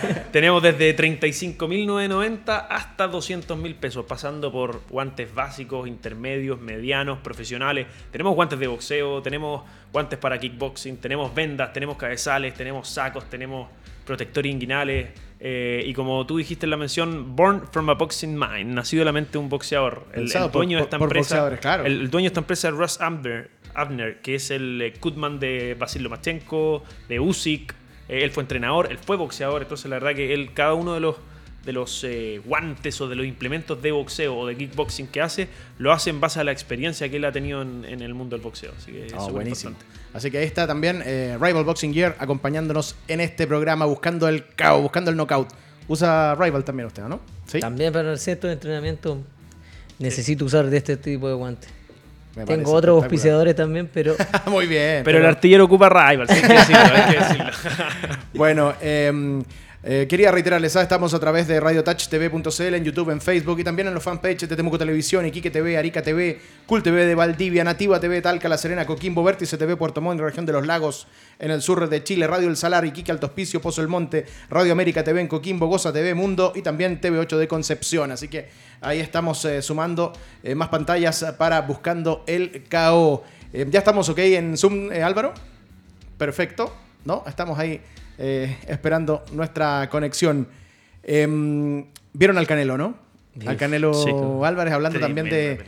[0.32, 7.86] tenemos desde 35.990 hasta 200.000 pesos, pasando por guantes básicos, intermedios, medianos, profesionales.
[8.10, 13.68] Tenemos guantes de boxeo, tenemos guantes para kickboxing, tenemos vendas, tenemos cabezales, tenemos sacos, tenemos
[14.04, 15.08] protectores inguinales.
[15.40, 19.04] eh, y como tú dijiste en la mención, Born from a Boxing Mind, nacido de
[19.06, 20.06] la mente de un boxeador.
[20.14, 21.58] El, dueño por- de esta empresa.
[21.60, 21.84] claro.
[21.84, 23.50] el, el dueño de esta empresa es Russ Abner,
[23.80, 27.74] Abner que es el eh, Kutman de Basil Lomachenko, de Usyk.
[28.08, 31.00] Eh, él fue entrenador, él fue boxeador, entonces la verdad que él, cada uno de
[31.00, 31.16] los
[31.64, 35.48] de los eh, guantes o de los implementos de boxeo o de kickboxing que hace,
[35.78, 38.36] lo hace en base a la experiencia que él ha tenido en, en el mundo
[38.36, 38.70] del boxeo.
[38.78, 39.70] Así que es Ah, buenísimo.
[39.72, 39.98] importante.
[40.16, 44.44] Así que ahí está también eh, Rival Boxing Gear acompañándonos en este programa, buscando el
[44.44, 45.48] KO, buscando el knockout.
[45.88, 47.18] Usa Rival también usted, ¿no?
[47.46, 47.58] Sí.
[47.58, 49.18] También para el centro de entrenamiento
[49.98, 51.68] necesito usar de este tipo de guantes.
[52.36, 54.14] Me Tengo otros auspiciadores también, pero
[54.46, 55.02] Muy bien.
[55.04, 57.50] Pero, el artillero ocupa rival, hay que decirlo, hay que decirlo.
[58.34, 59.42] Bueno, eh,
[59.88, 60.86] eh, quería reiterarles, ¿sabes?
[60.86, 64.56] estamos a través de radiotouchtv.cl en YouTube, en Facebook y también en los fanpages de
[64.56, 68.84] Temuco Televisión, Iquique TV, Arica TV, Cool TV de Valdivia, Nativa TV, Talca, La Serena,
[68.84, 71.06] Coquimbo, Vértice TV, Puerto Montt, región de los lagos,
[71.38, 74.72] en el sur de Chile, Radio El Salar, Iquique, Alto Hospicio, Pozo El Monte, Radio
[74.72, 78.10] América TV en Coquimbo, Goza TV, Mundo y también TV8 de Concepción.
[78.10, 78.48] Así que
[78.80, 80.12] ahí estamos eh, sumando
[80.42, 83.22] eh, más pantallas para Buscando el KO.
[83.52, 85.32] Ya estamos ok en Zoom, Álvaro.
[86.18, 86.74] Perfecto,
[87.04, 87.22] ¿no?
[87.28, 87.80] Estamos ahí
[88.18, 90.48] eh, esperando nuestra conexión.
[91.02, 92.94] Em, Vieron al Canelo, ¿no?
[93.46, 94.10] Al Canelo Sí.
[94.44, 95.60] Álvarez hablando también de,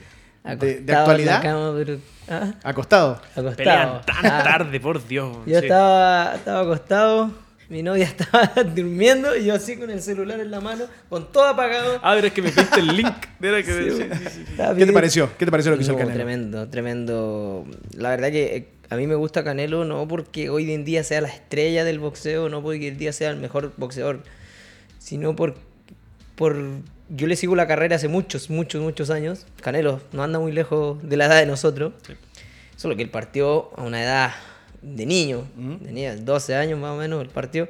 [0.44, 1.42] de, actualidad.
[1.42, 3.20] cama, pero- ah, Acostado.
[3.36, 3.54] acostado.
[3.56, 5.36] Pelean tan Ah, tarde, por Dios.
[5.46, 5.66] Yo sí.
[5.66, 7.30] estaba, estaba acostado,
[7.68, 11.44] mi novia estaba durmiendo y yo así con el celular en la mano, con todo
[11.48, 12.00] apagado.
[12.02, 13.14] Ah, pero es que me pediste el link.
[13.42, 14.14] Era que Sí, sí, bueno.
[14.16, 14.44] sí, sí.
[14.48, 15.30] Estaba ¿Qué te pareció?
[15.36, 16.16] ¿Qué te pareció lo que hizo el No, Canelo?
[16.24, 17.66] Tremendo, tremendo.
[17.94, 21.20] La verdad que eh, a mí me gusta Canelo no porque hoy en día sea
[21.20, 24.22] la estrella del boxeo, no porque hoy en día sea el mejor boxeador,
[24.98, 25.54] sino por,
[26.36, 26.56] por...
[27.10, 29.46] Yo le sigo la carrera hace muchos, muchos, muchos años.
[29.62, 31.94] Canelo no anda muy lejos de la edad de nosotros.
[32.06, 32.12] Sí.
[32.76, 34.34] Solo que él partió a una edad
[34.82, 35.44] de niño.
[35.84, 37.68] Tenía 12 años más o menos el partió.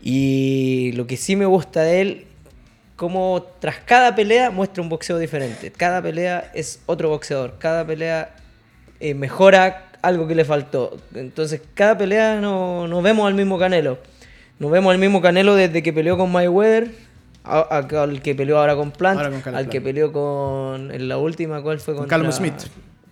[0.00, 2.26] Y lo que sí me gusta de él
[2.96, 5.70] como tras cada pelea muestra un boxeo diferente.
[5.70, 7.56] Cada pelea es otro boxeador.
[7.58, 8.34] Cada pelea
[8.98, 10.96] eh, mejora algo que le faltó.
[11.14, 13.98] Entonces, cada pelea no, nos vemos al mismo Canelo.
[14.58, 16.90] Nos vemos al mismo Canelo desde que peleó con Mayweather,
[17.44, 20.90] al que peleó ahora con Plant, al que peleó con.
[20.90, 21.94] En la última, ¿cuál fue?
[21.94, 22.54] Con Calum Smith.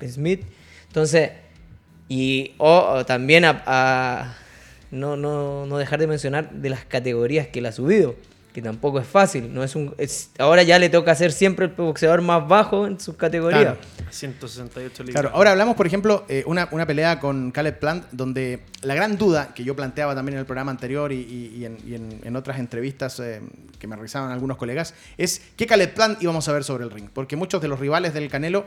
[0.08, 0.42] Smith.
[0.88, 1.30] Entonces,
[2.08, 2.52] y
[3.06, 4.36] también a,
[4.90, 8.16] no, no, no dejar de mencionar de las categorías que él ha subido
[8.56, 9.52] que tampoco es fácil.
[9.52, 9.94] No es un,
[10.38, 13.76] ahora ya le toca ser siempre el boxeador más bajo en sus categorías.
[14.08, 15.12] 168 libras.
[15.12, 19.18] Claro, ahora hablamos, por ejemplo, eh, una, una, pelea con Caleb Plant, donde la gran
[19.18, 23.42] duda que yo planteaba también en el programa anterior y, en, otras entrevistas eh,
[23.78, 27.10] que me realizaban algunos colegas, es qué Caleb Plant íbamos a ver sobre el ring.
[27.12, 28.64] Porque muchos de los rivales del Canelo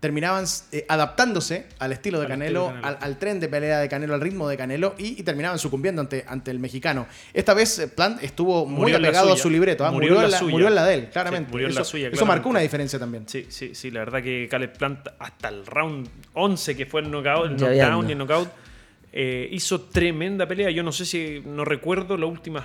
[0.00, 4.48] terminaban eh, adaptándose al estilo de Canelo, Al, tren de pelea de Canelo, al ritmo
[4.48, 7.06] de Canelo y, terminaban sucumbiendo ante, ante el mexicano.
[7.32, 9.90] Esta vez eh, Plant estuvo muy apegado a su libreto, ¿ah?
[9.90, 11.50] murió, en la, murió, en la, de él, claramente.
[11.50, 13.28] murió eso, la suya, eso marcó una diferencia también.
[13.28, 17.10] Sí, sí, sí, la verdad que Caleb Plant hasta el round 11 que fue el
[17.10, 18.48] knockout, el knockdown y el knockout,
[19.12, 20.70] eh, hizo tremenda pelea.
[20.70, 22.64] Yo no sé si, no recuerdo las últimas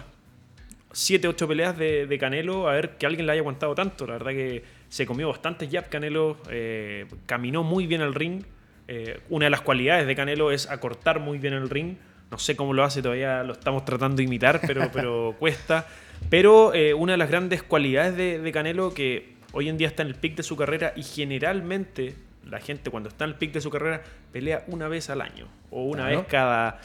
[0.93, 4.05] 7, 8 peleas de, de Canelo, a ver que alguien le haya aguantado tanto.
[4.05, 8.43] La verdad que se comió bastantes jab Canelo, eh, caminó muy bien el ring.
[8.89, 11.95] Eh, una de las cualidades de Canelo es acortar muy bien el ring.
[12.29, 15.87] No sé cómo lo hace, todavía lo estamos tratando de imitar, pero, pero cuesta.
[16.29, 20.09] Pero eh, una de las grandes cualidades de, Canelo que hoy en día está en
[20.09, 22.15] el pic de su carrera y generalmente
[22.45, 25.47] la gente cuando está en el pic de su carrera pelea una vez al año
[25.69, 26.81] o una vez cada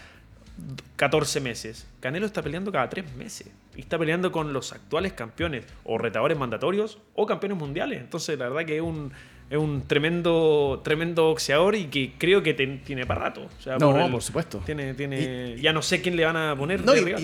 [0.95, 1.89] 14 meses.
[1.99, 3.49] Canelo está peleando cada 3 meses.
[3.77, 8.01] Y está peleando con los actuales campeones, o retadores mandatorios, o campeones mundiales.
[8.01, 9.13] Entonces, la verdad que es un,
[9.51, 13.49] es un tremendo, tremendo boxeador y que creo que tiene para rato.
[13.79, 14.63] no, por, supuesto.
[14.65, 16.83] Tiene, tiene, ya no sé quién le van a poner.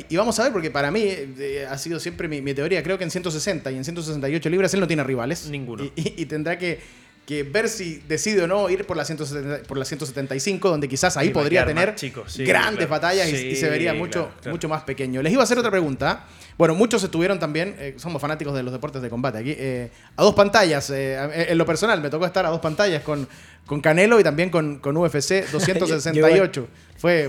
[0.08, 2.82] y, vamos a ver, porque para mí eh, ha sido siempre mi, mi, teoría.
[2.82, 5.48] Creo que en 160 y en 168 libras él no tiene rivales.
[5.48, 5.84] Ninguno.
[5.96, 6.80] y tendrá que
[7.26, 11.16] que ver si decide o no ir por la, 170, por la 175, donde quizás
[11.16, 11.94] ahí podría tener
[12.38, 15.22] grandes batallas y, se vería mucho, mucho más pequeño.
[15.22, 16.24] Les iba a hacer otra pregunta.
[16.62, 20.22] Bueno, muchos estuvieron también, eh, somos fanáticos de los deportes de combate aquí, eh, a
[20.22, 20.90] dos pantallas.
[20.90, 23.26] Eh, en lo personal, me tocó estar a dos pantallas con,
[23.66, 26.68] con Canelo y también con, con UFC 268.
[27.02, 27.28] Fue,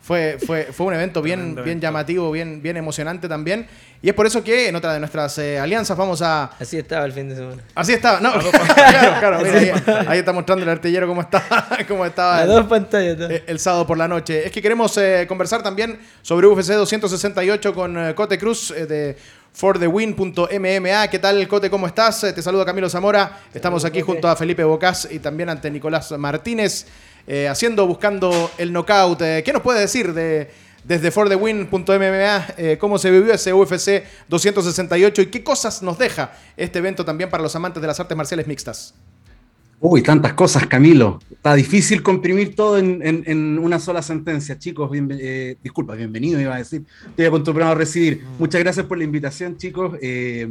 [0.00, 3.66] fue, fue, fue un evento bien, bien llamativo, bien, bien emocionante también.
[4.00, 6.44] Y es por eso que en otra de nuestras alianzas vamos a.
[6.58, 7.62] Así estaba el fin de semana.
[7.74, 8.32] Así estaba, no.
[8.74, 11.44] claro, claro, ahí, está mostrando el artillero cómo, está,
[11.88, 12.38] cómo estaba.
[12.38, 13.18] A dos pantallas.
[13.46, 14.46] El, sábado por la noche.
[14.46, 14.98] Es que queremos
[15.28, 19.14] conversar también sobre UFC 268 con Cote Cruz de
[19.52, 21.08] forthewin.mma.
[21.08, 21.68] ¿Qué tal, Cote?
[21.68, 22.20] ¿Cómo estás?
[22.34, 23.40] Te saluda Camilo Zamora.
[23.52, 26.86] Estamos aquí junto a Felipe Bocas y también ante Nicolás Martínez,
[27.26, 29.22] eh, haciendo, buscando el knockout.
[29.22, 30.50] Eh, ¿Qué nos puede decir de,
[30.84, 36.78] desde forthewin.mma eh, cómo se vivió ese UFC 268 y qué cosas nos deja este
[36.78, 38.94] evento también para los amantes de las artes marciales mixtas?
[39.84, 41.18] Uy, tantas cosas, Camilo.
[41.28, 44.56] Está difícil comprimir todo en, una sola sentencia.
[44.56, 46.84] Chicos, eh, disculpa, bienvenido, iba a decir.
[47.08, 48.22] Estoy acostumbrado a recibir.
[48.22, 48.38] Mm.
[48.38, 49.98] Muchas gracias por la invitación, chicos.
[50.00, 50.48] Eh,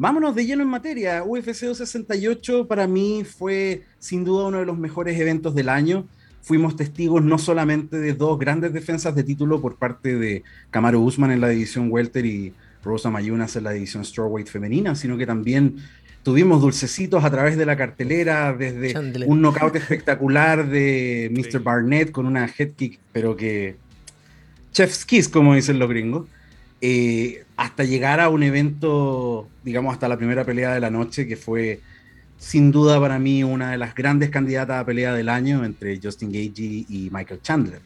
[0.00, 1.22] vámonos de lleno en materia.
[1.22, 6.06] UFC 268 para mí fue sin duda uno de los mejores eventos del año.
[6.40, 11.32] Fuimos testigos no solamente de dos grandes defensas de título por parte de Camaro Usman
[11.32, 15.76] en la división Welter y Rosa Mayunas en la división Strawweight femenina, sino que también
[16.22, 18.94] Tuvimos dulcecitos a través de la cartelera, desde
[19.26, 21.60] un knockout espectacular de Mr.
[21.60, 23.76] Barnett con una head kick, pero que
[24.70, 26.26] chef's kiss, como dicen los gringos,
[26.80, 31.36] eh, hasta llegar a un evento, digamos, hasta la primera pelea de la noche, que
[31.36, 31.80] fue
[32.38, 36.32] sin duda para mí una de las grandes candidatas a pelea del año entre Justin
[36.32, 37.80] Gagey y Michael Chandler.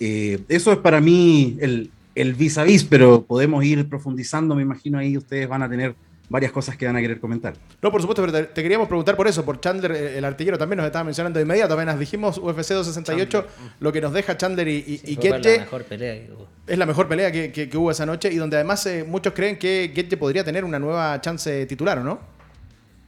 [0.00, 4.62] Eh, eso es para mí el, el vis a vis, pero podemos ir profundizando, me
[4.62, 5.94] imagino ahí ustedes van a tener
[6.28, 7.54] varias cosas que van a querer comentar.
[7.82, 10.78] No, por supuesto, pero te, queríamos preguntar por eso, por Chandler, eh, el artillero también
[10.78, 13.46] nos estaba mencionando de inmediato, apenas dijimos UFC 268,
[13.80, 16.48] lo que nos deja Chandler y, y, Es la mejor pelea que hubo.
[16.66, 19.92] Es la mejor pelea que, hubo esa noche y donde además eh, muchos creen que
[19.94, 22.20] Getche podría tener una nueva chance titular, ¿o no?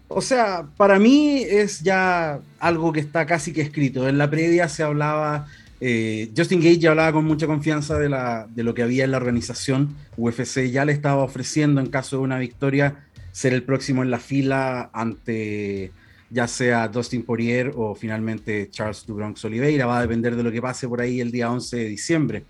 [0.09, 4.09] O sea, para mí es ya algo que está casi que escrito.
[4.09, 5.47] En la previa se hablaba
[5.81, 9.13] eh, Justin Gage ya hablaba con mucha confianza de, la, de, lo que había en
[9.13, 9.95] la organización.
[10.17, 13.05] UFC ya le estaba ofreciendo, en caso de una victoria,
[13.39, 15.93] ser el próximo en la fila ante
[16.29, 19.87] ya sea Dustin Poirier o finalmente Charles Dubronx Oliveira.
[19.87, 22.43] Va a depender de lo que pase por ahí el día 11 de diciembre.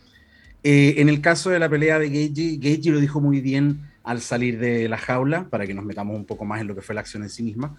[0.65, 4.23] Eh, en el caso de la pelea de Gage, Gage lo dijo muy bien al
[4.23, 6.95] salir de la jaula, para que nos metamos un poco más en lo que fue
[6.95, 7.77] la acción en sí misma.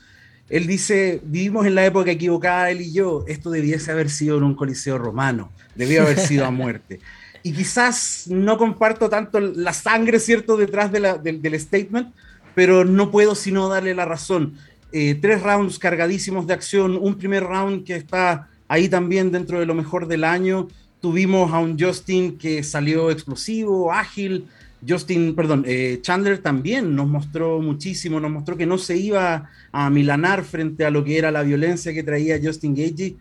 [0.48, 4.44] Él dice, vivimos en la época equivocada, él y yo, esto debiese haber sido en
[4.44, 7.00] un coliseo romano, debió haber sido a muerte.
[7.42, 12.14] Y quizás no comparto tanto la sangre, ¿cierto?, detrás del statement,
[12.60, 14.56] pero no puedo sino darle la razón.
[14.92, 19.66] Eh, tres rounds cargadísimos de acción, un primer round que está ahí también dentro de
[19.66, 20.68] lo mejor del año.
[21.00, 24.48] Tuvimos a un Justin que salió explosivo, ágil.
[24.86, 29.90] Justin, perdón, eh, Chandler también nos mostró muchísimo, nos mostró que no se iba a
[29.90, 33.16] milanar frente a lo que era la violencia que traía Justin Gagey,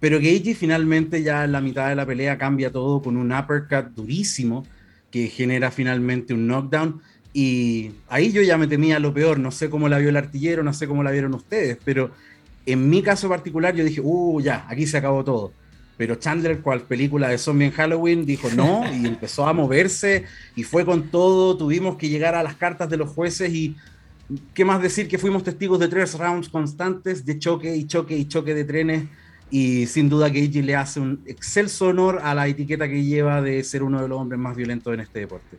[0.00, 3.86] pero Gagey finalmente ya en la mitad de la pelea cambia todo con un uppercut
[3.94, 4.66] durísimo
[5.10, 7.00] que genera finalmente un knockdown
[7.32, 10.62] y ahí yo ya me temía lo peor, no sé cómo la vio el artillero,
[10.62, 12.10] no sé cómo la vieron ustedes, pero
[12.66, 15.52] en mi caso particular yo dije, uh, ya, aquí se acabó todo.
[15.96, 20.24] Pero Chandler, cual película de zombie en Halloween, dijo no y empezó a moverse
[20.56, 21.56] y fue con todo.
[21.56, 23.76] Tuvimos que llegar a las cartas de los jueces y
[24.54, 28.26] qué más decir que fuimos testigos de tres rounds constantes de choque y choque y
[28.26, 29.04] choque de trenes.
[29.50, 33.62] Y sin duda Gage le hace un excelso honor a la etiqueta que lleva de
[33.62, 35.58] ser uno de los hombres más violentos en este deporte.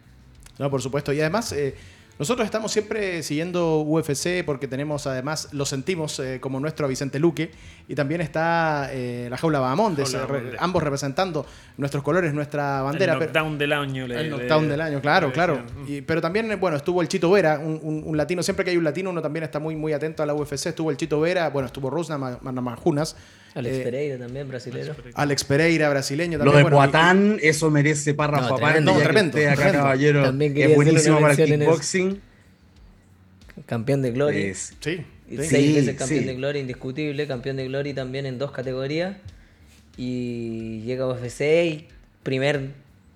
[0.59, 1.11] No, por supuesto.
[1.13, 1.75] Y además, eh,
[2.19, 7.51] nosotros estamos siempre siguiendo UFC porque tenemos, además, lo sentimos eh, como nuestro Vicente Luque.
[7.87, 10.15] Y también está eh, la Jaula Bahamondes,
[10.59, 11.45] ambos representando
[11.77, 13.13] nuestros colores, nuestra bandera.
[13.13, 14.05] El knockdown del año.
[14.05, 15.63] el knockdown del año, claro, claro.
[16.05, 18.43] pero también, bueno, estuvo el Chito Vera, un, latino.
[18.43, 20.67] Siempre que hay un latino, uno también está muy, muy atento a la UFC.
[20.67, 23.15] Estuvo el Chito Vera, bueno, estuvo Rusna Majunas.
[23.55, 24.95] Alex eh, Pereira también, brasileño.
[25.13, 26.57] Alex Pereira, brasileño también.
[26.57, 28.81] Lo de Poatán, eso merece párrafo aparte.
[28.81, 30.25] No, de repente, acá, caballero.
[30.25, 32.21] es buenísimo para el kickboxing.
[33.65, 34.53] Campeón de Glory.
[34.53, 35.05] sí.
[35.41, 37.27] Seis veces campeón de Glory, indiscutible.
[37.27, 39.17] Campeón de Glory también en dos categorías.
[39.97, 41.87] Y llega a UFC y
[42.23, 42.71] primer,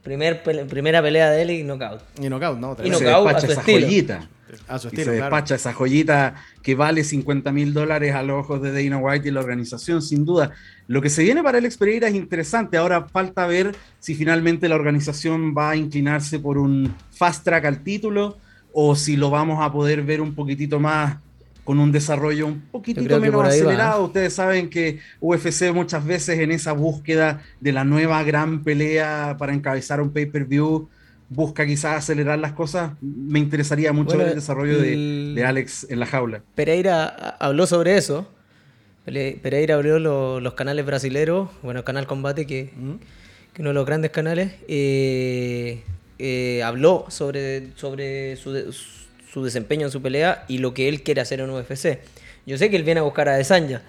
[0.08, 2.02] primer, primera pelea de él y knockout.
[2.18, 2.78] Y knockout, ¿no?
[2.82, 4.16] Y knockout a su estilo.
[4.70, 8.62] A su estilo, se despacha esa joyita que vale 50 mil dólares a los ojos
[8.62, 10.52] de Dana White y la organización, sin duda.
[10.88, 12.78] Lo que se viene para Alex Pereira es interesante.
[12.78, 17.84] Ahora falta ver si finalmente la organización va a inclinarse por un fast track al
[17.84, 18.38] título
[18.72, 21.18] o si lo vamos a poder ver un poquitito más
[21.68, 24.06] con un desarrollo un poquitito menos acelerado.
[24.06, 29.54] Ustedes saben que UFC muchas veces en esa búsqueda de la nueva gran pelea para
[29.54, 30.88] encabezar un pay-per-view
[31.28, 32.94] busca quizás acelerar las cosas.
[33.02, 36.42] Me interesaría mucho el desarrollo de, Alex en la jaula.
[36.56, 38.32] Pereira habló sobre eso.
[39.04, 42.72] Pereira abrió los canales brasileros, bueno, Canal Combate, que,
[43.52, 45.84] que uno de los grandes canales, eh,
[46.18, 51.22] eh, habló sobre, sobre su, su, desempeño en su pelea y lo que él quiere
[51.22, 52.00] hacer en UFC.
[52.48, 53.82] Yo sé que él viene a buscar a Desanya.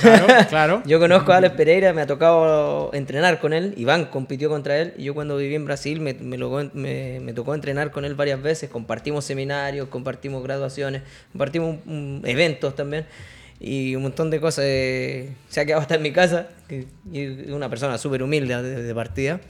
[0.00, 0.82] Claro, claro.
[0.86, 3.74] yo conozco a Alex Pereira, me ha tocado entrenar con él.
[3.76, 4.94] Iván compitió contra él.
[4.96, 8.70] Y yo cuando viví en Brasil me, me, tocó entrenar con él varias veces.
[8.70, 11.76] Compartimos seminarios, compartimos graduaciones, compartimos
[12.24, 13.04] eventos también.
[13.60, 14.64] Y un montón de cosas.
[14.66, 16.48] Eh, se ha quedado hasta en mi casa.
[17.12, 19.40] Y una persona súper humilde de, partida.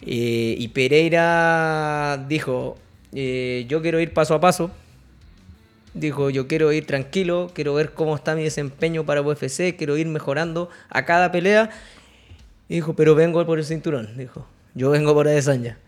[0.00, 2.78] Eh, y Pereira dijo,
[3.12, 4.70] eh, yo quiero ir paso a paso
[5.94, 10.06] Dijo, yo quiero ir tranquilo, quiero ver cómo está mi desempeño para UFC, quiero ir
[10.06, 11.70] mejorando a cada pelea.
[12.68, 14.16] Y dijo, pero vengo por el cinturón.
[14.16, 15.78] Dijo, yo vengo por Adesanya.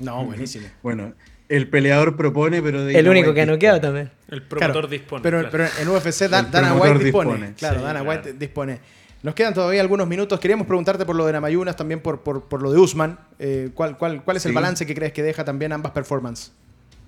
[0.00, 0.66] No, buenísimo.
[0.82, 1.14] Bueno,
[1.48, 2.80] el peleador propone, pero...
[2.88, 4.10] el único que ha noqueado también.
[4.28, 5.22] El promotor dispone.
[5.22, 7.54] Pero, pero, en UFC Dana White dispone.
[7.56, 8.80] Claro, Dana White dispone.
[9.22, 10.38] Nos quedan todavía algunos minutos.
[10.40, 13.18] Queríamos preguntarte por lo de Namayunas, también por, por, lo de Usman.
[13.38, 16.52] Eh, ¿cuál, cuál, cuál es el balance que crees que deja también ambas performances?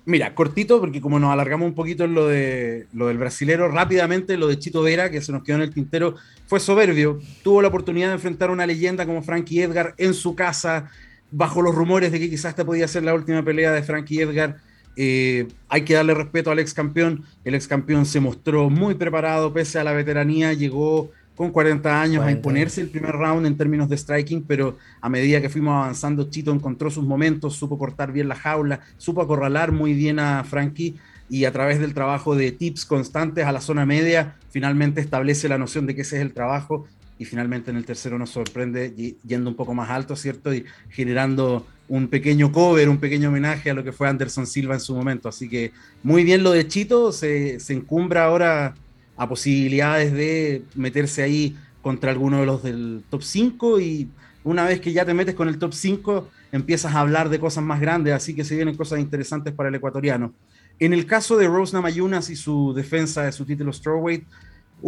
[0.07, 4.37] Mira, cortito, porque como nos alargamos un poquito en lo, de, lo del brasilero, rápidamente
[4.37, 7.19] lo de Chito Vera, que se nos quedó en el tintero, fue soberbio.
[7.43, 10.89] Tuvo la oportunidad de enfrentar a una leyenda como Frankie Edgar en su casa,
[11.29, 14.55] bajo los rumores de que quizás esta podía ser la última pelea de Frankie Edgar.
[14.95, 17.25] Eh, hay que darle respeto al ex campeón.
[17.43, 22.25] El ex campeón se mostró muy preparado, pese a la veteranía, llegó con 40 años
[22.25, 26.31] a imponerse el primer round en términos de striking, pero a medida que fuimos avanzando,
[26.31, 30.95] Chito encontró sus momentos, supo cortar bien la jaula, supo acorralar muy bien a Frankie
[31.29, 35.59] y a través del trabajo de tips constantes a la zona media, finalmente establece la
[35.59, 36.87] noción de que ese es el trabajo
[37.19, 38.91] y finalmente en el tercero nos sorprende
[39.23, 40.51] yendo un poco más alto, ¿cierto?
[40.51, 44.79] Y generando un pequeño cover, un pequeño homenaje a lo que fue Anderson Silva en
[44.79, 45.29] su momento.
[45.29, 45.71] Así que
[46.01, 48.73] muy bien lo de Chito, se, se encumbra ahora
[49.17, 54.09] a posibilidades de meterse ahí contra alguno de los del top 5 y
[54.43, 57.63] una vez que ya te metes con el top 5 empiezas a hablar de cosas
[57.63, 60.33] más grandes, así que se vienen cosas interesantes para el ecuatoriano.
[60.79, 64.23] En el caso de Rose Namayunas y su defensa de su título strawweight,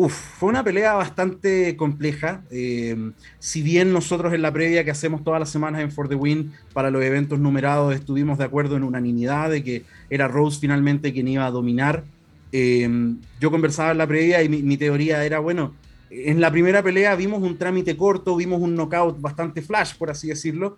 [0.09, 2.43] fue una pelea bastante compleja.
[2.51, 6.15] Eh, si bien nosotros en la previa que hacemos todas las semanas en For the
[6.15, 11.11] Win para los eventos numerados estuvimos de acuerdo en unanimidad de que era Rose finalmente
[11.11, 12.03] quien iba a dominar
[12.51, 15.73] Em, yo conversaba en la previa y mi, teoría era, bueno,
[16.09, 20.27] en la primera pelea vimos un trámite corto, vimos un knockout bastante flash, por así
[20.27, 20.77] decirlo,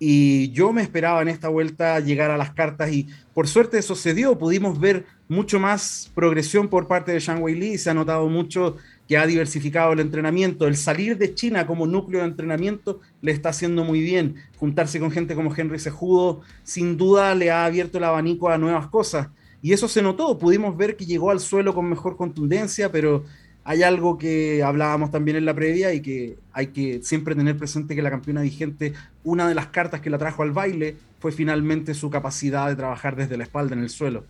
[0.00, 3.96] Y yo me esperaba en esta vuelta llegar a las cartas y por suerte eso
[3.96, 4.38] se dio.
[4.38, 7.78] Pudimos ver mucho más progresión por parte de Shang Wei Li.
[7.78, 8.76] Se ha notado mucho
[9.08, 10.68] que ha diversificado el entrenamiento.
[10.68, 14.36] El salir de China como núcleo de entrenamiento le está haciendo muy bien.
[14.58, 18.86] Juntarse con gente como Henry Sejudo, sin duda le ha abierto el abanico a nuevas
[18.86, 19.30] cosas.
[19.62, 20.38] Y eso se notó.
[20.38, 23.24] Pudimos ver que llegó al suelo con mejor contundencia, pero
[23.64, 27.94] hay algo que hablábamos también en la previa y que hay que siempre tener presente
[27.94, 28.94] que la campeona vigente,
[29.24, 33.16] una de las cartas que la trajo al baile fue finalmente su capacidad de trabajar
[33.16, 34.24] desde la espalda en el suelo.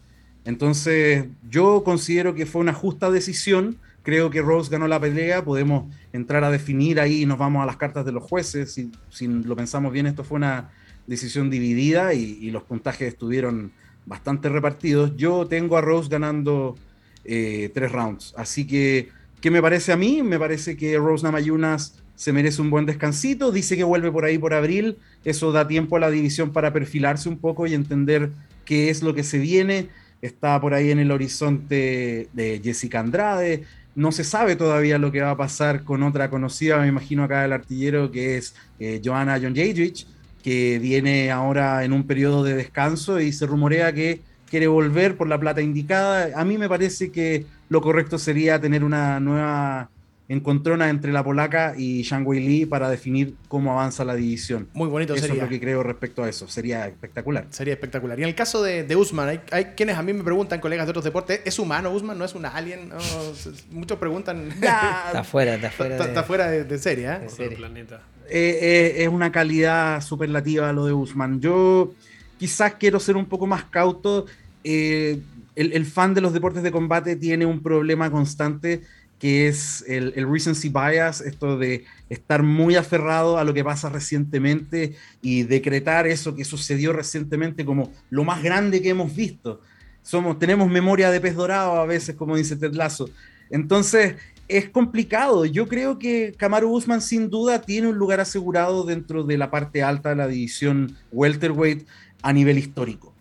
[0.45, 3.77] Entonces, yo considero que fue una justa decisión
[4.09, 7.67] Creo que Rose ganó la pelea, podemos entrar a definir ahí y nos vamos a
[7.67, 8.73] las cartas de los jueces.
[8.73, 10.71] Si, si lo pensamos bien, esto fue una
[11.07, 13.71] decisión dividida y, los puntajes estuvieron
[14.09, 15.17] bastante repartidos.
[15.17, 16.77] Yo tengo a Rose ganando
[17.25, 18.35] eh, tres rounds.
[18.37, 20.23] Así que, ¿qué me parece a mí?
[20.23, 23.53] Me parece que Rose Namayunas se merece un buen descansito.
[23.53, 24.99] Dice que vuelve por ahí por abril.
[25.25, 28.31] Eso da tiempo a la división para perfilarse un poco y entender
[28.65, 29.89] qué es lo que se viene.
[30.21, 33.65] Está por ahí en el horizonte de Jessica Andrade,
[33.99, 37.45] no se sabe todavía lo que va a pasar con otra conocida, me imagino acá
[37.45, 40.07] el artillero, que es eh, Joanna John Jadrich,
[40.43, 45.29] que viene ahora en un periodo de descanso y se rumorea que quiere volver por
[45.29, 46.31] la plata indicada.
[46.35, 49.91] A mí me parece que lo correcto sería tener una nueva
[50.29, 54.69] encontrona entre la polaca y Zhang Wei Li para definir cómo avanza la división.
[54.75, 55.43] Muy bonito eso sería.
[55.43, 56.47] es lo que creo respecto a eso.
[56.49, 57.47] Sería espectacular.
[57.51, 58.19] Sería espectacular.
[58.19, 60.91] Y en el caso de, de Usman, hay, quienes a mí me preguntan, colegas de
[60.91, 62.19] otros deportes, ¿es humano Usman?
[62.19, 62.91] ¿No es una alien?
[63.71, 64.49] muchos preguntan.
[64.53, 65.97] está fuera, está fuera.
[65.97, 67.55] Está, de, fuera de, serie, ¿eh?
[67.57, 68.03] planeta.
[68.29, 71.41] Eh, eh, es una calidad superlativa lo de Usman.
[71.41, 71.95] Yo
[72.39, 74.27] quizás quiero ser un poco más cauto.
[74.65, 75.21] Eh,
[75.57, 78.83] el, el fan de los deportes de combate tiene un problema constante
[79.19, 84.95] que es el, recency bias, esto de estar muy aferrado a lo que pasa recientemente
[85.21, 89.61] y decretar eso que sucedió recientemente como lo más grande que hemos visto.
[90.03, 93.11] Somos, tenemos memoria de pez dorado a veces, como dice Ted Lasso.
[93.51, 94.15] Entonces,
[94.49, 95.45] es complicado.
[95.45, 99.83] Yo creo que Kamaru Usman sin duda tiene un lugar asegurado dentro de la parte
[99.83, 101.87] alta de la división welterweight
[102.23, 103.15] a nivel histórico.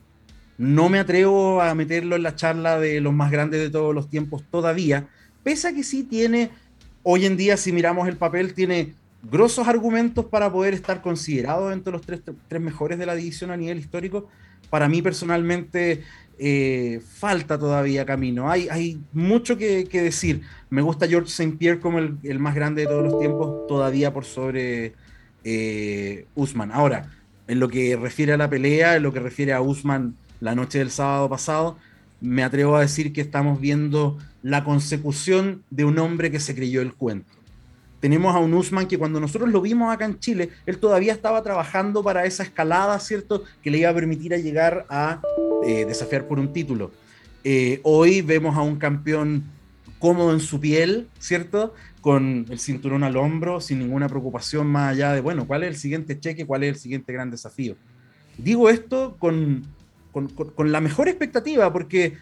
[0.58, 4.10] No me atrevo a meterlo en la charla de los más grandes de todos los
[4.10, 5.08] tiempos todavía,
[5.44, 6.50] pese a que sí tiene,
[7.04, 8.96] hoy en día si miramos el papel, tiene
[9.30, 12.22] grosos argumentos para poder estar considerado entre los tres,
[12.60, 14.28] mejores de la división a nivel histórico.
[14.70, 16.04] Para mí personalmente
[16.40, 18.50] eh, falta todavía camino.
[18.50, 20.42] Hay, mucho que, decir.
[20.70, 21.58] Me gusta George St.
[21.58, 24.94] Pierre como el, más grande de todos los tiempos, todavía por sobre
[25.44, 26.72] eh, Usman.
[26.72, 27.10] Ahora,
[27.48, 30.80] en lo que refiere a la pelea, en lo que refiere a Usman la noche
[30.80, 31.78] del sábado pasado,
[32.22, 36.82] me atrevo a decir que estamos viendo la consecución de un hombre que se creyó
[36.82, 37.37] el cuento.
[38.00, 41.42] Tenemos a un Usman que cuando nosotros lo vimos acá en Chile, él todavía estaba
[41.42, 43.44] trabajando para esa escalada, ¿cierto?
[43.64, 45.22] Que le iba a permitir a llegar a
[45.66, 46.92] eh, desafiar por un título.
[47.44, 49.44] Eh, hoy vemos a un campeón
[50.00, 51.74] cómodo en su piel, ¿cierto?
[52.02, 55.76] Con el cinturón al hombro, sin ninguna preocupación más allá de, bueno, ¿cuál es el
[55.76, 56.46] siguiente cheque?
[56.46, 57.76] ¿Cuál es el siguiente gran desafío?
[58.38, 59.64] Digo esto con,
[60.12, 62.14] con, con la mejor expectativa, porque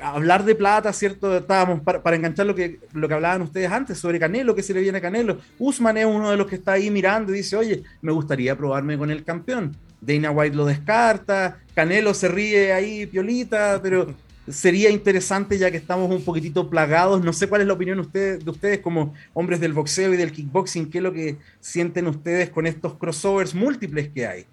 [0.00, 1.36] hablar de plata, ¿cierto?
[1.36, 4.80] Estábamos para, enganchar lo que, lo que hablaban ustedes antes sobre Canelo, que se le
[4.80, 5.38] viene a Canelo.
[5.58, 8.98] Usman es uno de los que está ahí mirando y dice, oye, me gustaría probarme
[8.98, 9.76] con el campeón.
[10.00, 14.14] Dana White lo descarta, Canelo se ríe ahí, piolita, pero
[14.48, 17.22] sería interesante ya que estamos un poquitito plagados.
[17.22, 20.90] No sé cuál es la opinión de ustedes como hombres del boxeo y del kickboxing,
[20.90, 24.46] qué es lo que sienten ustedes con estos crossovers múltiples que hay.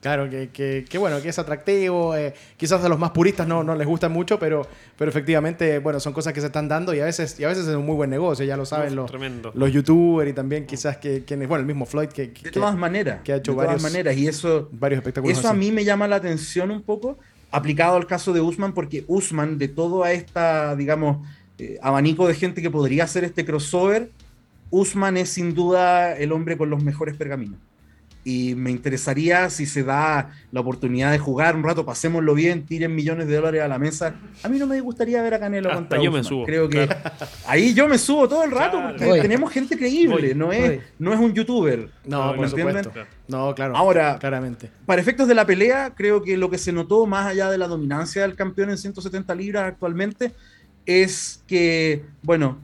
[0.00, 0.48] Claro, que,
[0.88, 2.16] que, bueno, que es atractivo.
[2.16, 6.00] Eh, quizás a los más puristas no, no les gusta mucho, pero, pero efectivamente, bueno,
[6.00, 7.94] son cosas que se están dando y a veces, y a veces es un muy
[7.94, 9.10] buen negocio, ya lo saben los,
[9.54, 13.20] los youtubers y también quizás que, quienes, bueno, el mismo Floyd que, de todas maneras,
[13.22, 15.38] que ha hecho de varios, todas maneras y eso, varios espectáculos.
[15.38, 17.18] Eso a mí me llama la atención un poco,
[17.50, 21.18] aplicado al caso de Usman, porque Usman, de todo a esta, digamos,
[21.58, 24.10] eh, abanico de gente que podría hacer este crossover,
[24.70, 27.58] Usman es sin duda el hombre con los mejores pergaminos
[28.24, 32.94] y me interesaría si se da la oportunidad de jugar un rato, pasémoslo bien, tiren
[32.94, 34.14] millones de dólares a la mesa.
[34.42, 36.44] A mí no me gustaría ver a Canelo Hasta yo me subo.
[36.44, 36.88] Creo que
[37.46, 41.20] ahí yo me subo todo el rato porque tenemos gente creíble, no es, no es
[41.20, 41.88] un youtuber.
[42.04, 42.92] No, por supuesto.
[43.28, 43.76] No, claro.
[43.76, 44.70] Ahora, claramente.
[44.84, 47.68] Para efectos de la pelea, creo que lo que se notó más allá de la
[47.68, 50.32] dominancia del campeón en 170 libras actualmente
[50.84, 52.58] es que, bueno,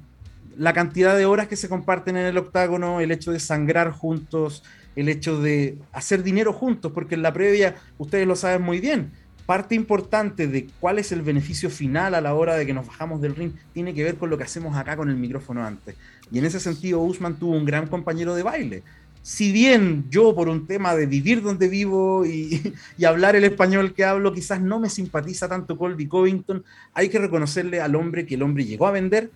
[0.58, 4.62] la cantidad de horas que se comparten en el octágono, el hecho de sangrar juntos,
[4.96, 9.12] el hecho de hacer dinero juntos, porque en la previa, ustedes lo saben muy bien,
[9.46, 13.20] parte importante de cuál es el beneficio final a la hora de que nos bajamos
[13.20, 15.94] del ring tiene que ver con lo que hacemos acá con el micrófono antes.
[16.32, 18.82] Y en ese sentido, Usman tuvo un gran compañero de baile.
[19.22, 22.74] si bien yo por un tema de vivir donde vivo y,
[23.06, 27.80] hablar el español que hablo, quizás no me simpatiza tanto Colby Covington, hay que reconocerle
[27.80, 29.30] al hombre que el hombre llegó a vender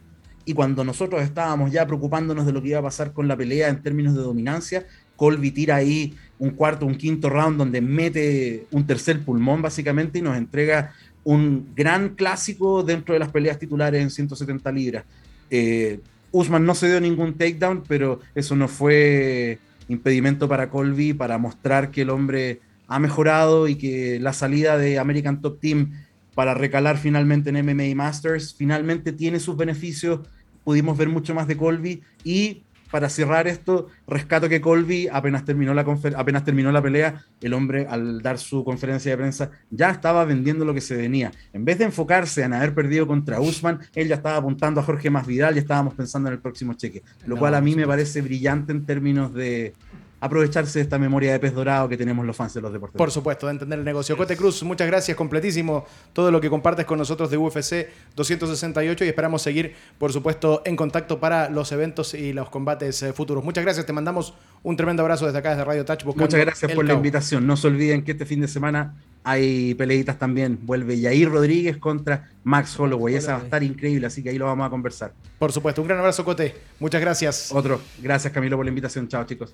[0.45, 3.69] y cuando nosotros estábamos ya preocupándonos de lo que iba a pasar con la pelea
[3.69, 4.87] en términos de dominancia,
[5.21, 10.23] Colby tira ahí un cuarto, un quinto round donde mete un tercer pulmón básicamente y
[10.23, 10.95] nos entrega
[11.25, 15.05] un gran clásico dentro de las peleas titulares en 170 libras.
[15.51, 16.01] Eh,
[16.33, 19.59] Usman no se dio ningún takedown, pero eso no fue
[19.89, 24.99] impedimento para Colby para mostrar que el hombre ha mejorado y que la salida de
[24.99, 25.93] American Top Team
[26.35, 30.21] para recalar finalmente en MMA Masters finalmente tiene sus beneficios.
[30.65, 35.75] Pudimos ver mucho más de Colby y para cerrar esto, rescato que Colby, apenas terminó,
[35.75, 35.85] la
[36.17, 40.65] apenas terminó la pelea, el hombre al dar su conferencia de prensa ya estaba vendiendo
[40.65, 41.31] lo que se venía.
[41.53, 45.11] En vez de enfocarse en haber perdido contra Usman, él ya estaba apuntando a Jorge
[45.11, 47.03] Masvidal y estábamos pensando en el próximo cheque.
[47.27, 49.75] Lo cual a mí me parece brillante en términos de,
[50.21, 52.99] aprovecharse de esta memoria de pez dorado que tenemos los fans de los deportes.
[52.99, 54.17] Por supuesto, de entender el negocio.
[54.17, 59.09] Cote Cruz, muchas gracias, completísimo todo lo que compartes con nosotros de UFC 268 y
[59.09, 63.43] esperamos seguir, por supuesto, en contacto para los eventos y los combates eh, futuros.
[63.43, 66.05] Muchas gracias, te mandamos un tremendo abrazo desde acá, desde Radio Touch.
[66.05, 67.47] Muchas gracias por la invitación.
[67.47, 68.95] No se olviden que este fin de semana
[69.25, 70.59] hay peleitas también.
[70.63, 73.15] Vuelve Yair Rodríguez contra Max Holloway.
[73.15, 75.13] Esa va a estar increíble, así que ahí lo vamos a conversar.
[75.39, 75.83] Por supuesto.
[75.83, 76.55] Un gran abrazo, Cote.
[76.79, 77.53] Muchas gracias.
[77.53, 77.81] Otro.
[78.01, 79.09] Gracias, Camilo, por la invitación.
[79.09, 79.53] Chao, chicos.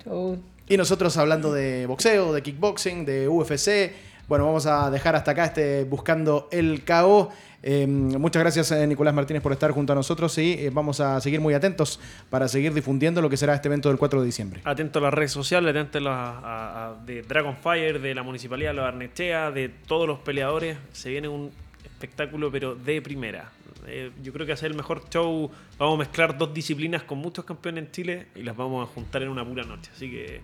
[0.67, 3.91] Y nosotros hablando de boxeo, de kickboxing, de UFC.
[4.27, 7.29] Bueno, vamos a dejar hasta acá este Buscando el KO.
[7.63, 11.19] Em, muchas gracias, eh, Nicolás Martínez, por estar junto a nosotros y eh, vamos a
[11.19, 11.99] seguir muy atentos
[12.29, 14.61] para seguir difundiendo lo que será este evento del 4 de diciembre.
[14.63, 19.51] Atento a las redes sociales, atento a, de Dragonfire, de la Municipalidad de Los Arnechea,
[19.51, 20.77] de todos los peleadores.
[20.93, 21.51] Se viene un
[21.83, 23.51] espectáculo, pero de primera.
[23.87, 25.49] Eh, yo creo que va a ser el mejor show.
[25.79, 29.23] Vamos a mezclar dos disciplinas con muchos campeones en Chile y las vamos a juntar
[29.23, 29.89] en una pura noche.
[29.95, 30.41] Así que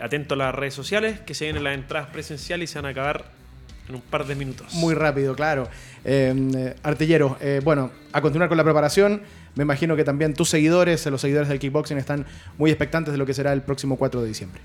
[0.00, 2.88] atento a las redes sociales, que se vienen las entradas presenciales y se van a
[2.90, 3.41] acabar
[3.88, 4.72] en un par de minutos.
[4.74, 5.68] Muy rápido, claro.
[6.04, 9.22] Eh, artillero, eh, bueno, a continuar con la preparación.
[9.54, 12.26] Me imagino que también tus seguidores, los seguidores del kickboxing, están
[12.58, 14.60] muy expectantes de lo que será el próximo 4 de diciembre.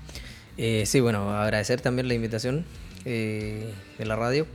[0.56, 2.64] Eh, sí, bueno, agradecer también la invitación
[3.04, 3.72] de
[4.04, 4.46] la radio.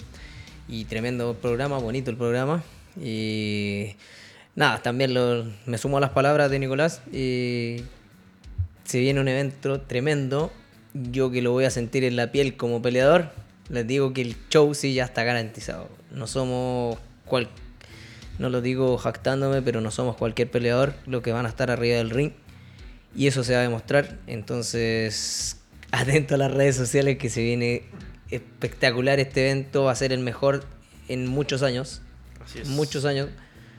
[0.68, 2.64] Y tremendo programa, bonito el programa.
[3.02, 3.96] Y
[4.56, 5.12] nada, también
[5.66, 7.02] me sumo a las palabras de Nicolás.
[7.12, 7.80] se
[9.00, 10.52] viene un evento tremendo.
[10.94, 13.32] Yo que lo voy a sentir en la piel como peleador
[13.74, 15.90] les digo que el show sí ya está garantizado.
[16.12, 17.50] No somos cual,
[18.38, 21.98] no lo digo jactándome, pero no somos cualquier peleador lo que van a estar arriba
[21.98, 22.34] del ring.
[23.16, 24.20] Y eso se va a demostrar.
[24.28, 25.58] Entonces,
[25.92, 27.84] atento a las redes sociales que se viene
[28.30, 29.86] espectacular este evento.
[29.86, 30.64] Va a ser el mejor
[31.08, 32.02] en muchos años.
[32.46, 32.68] Así es.
[32.68, 33.30] Muchos años.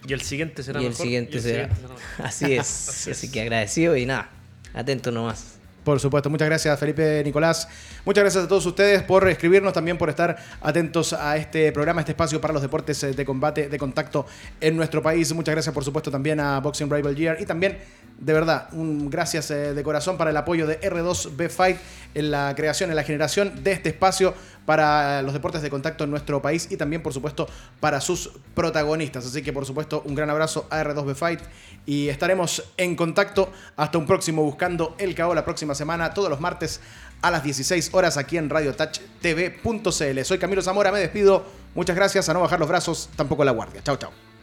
[0.07, 1.71] Y el siguiente será y El siguiente, será.
[2.19, 3.09] Así es.
[3.09, 4.31] Así que agradecido y nada.
[4.75, 5.54] Atento nomás.
[5.85, 7.69] Por supuesto, muchas gracias Felipe Nicolás.
[8.07, 12.13] Muchas gracias a todos ustedes por escribirnos, también por estar atentos a este programa, este
[12.13, 14.25] espacio para los deportes eh, de combate, de contacto
[14.63, 15.31] en nuestro país.
[15.35, 17.77] Muchas gracias, por supuesto, también a Boxing Rival Year y también,
[18.19, 21.77] de verdad, un gracias eh, de corazón para el apoyo de R2B Fight
[22.15, 24.35] en la creación, en la generación de este espacio
[24.67, 27.49] para los deportes de contacto en nuestro país y también, por supuesto,
[27.81, 29.27] para sus protagonistas.
[29.27, 31.41] Así que, por supuesto, un gran abrazo a R2B Fight
[31.87, 36.41] y estaremos en contacto hasta un próximo Buscando el KO la próxima semana, todos los
[36.41, 36.81] martes
[37.23, 40.25] a las 16 horas aquí en RadioTouchTV.cl.
[40.25, 41.45] Soy Camilo Zamora, me despido.
[41.75, 43.83] Muchas gracias, a no bajar los brazos, tampoco la guardia.
[43.83, 44.34] Chao, chao.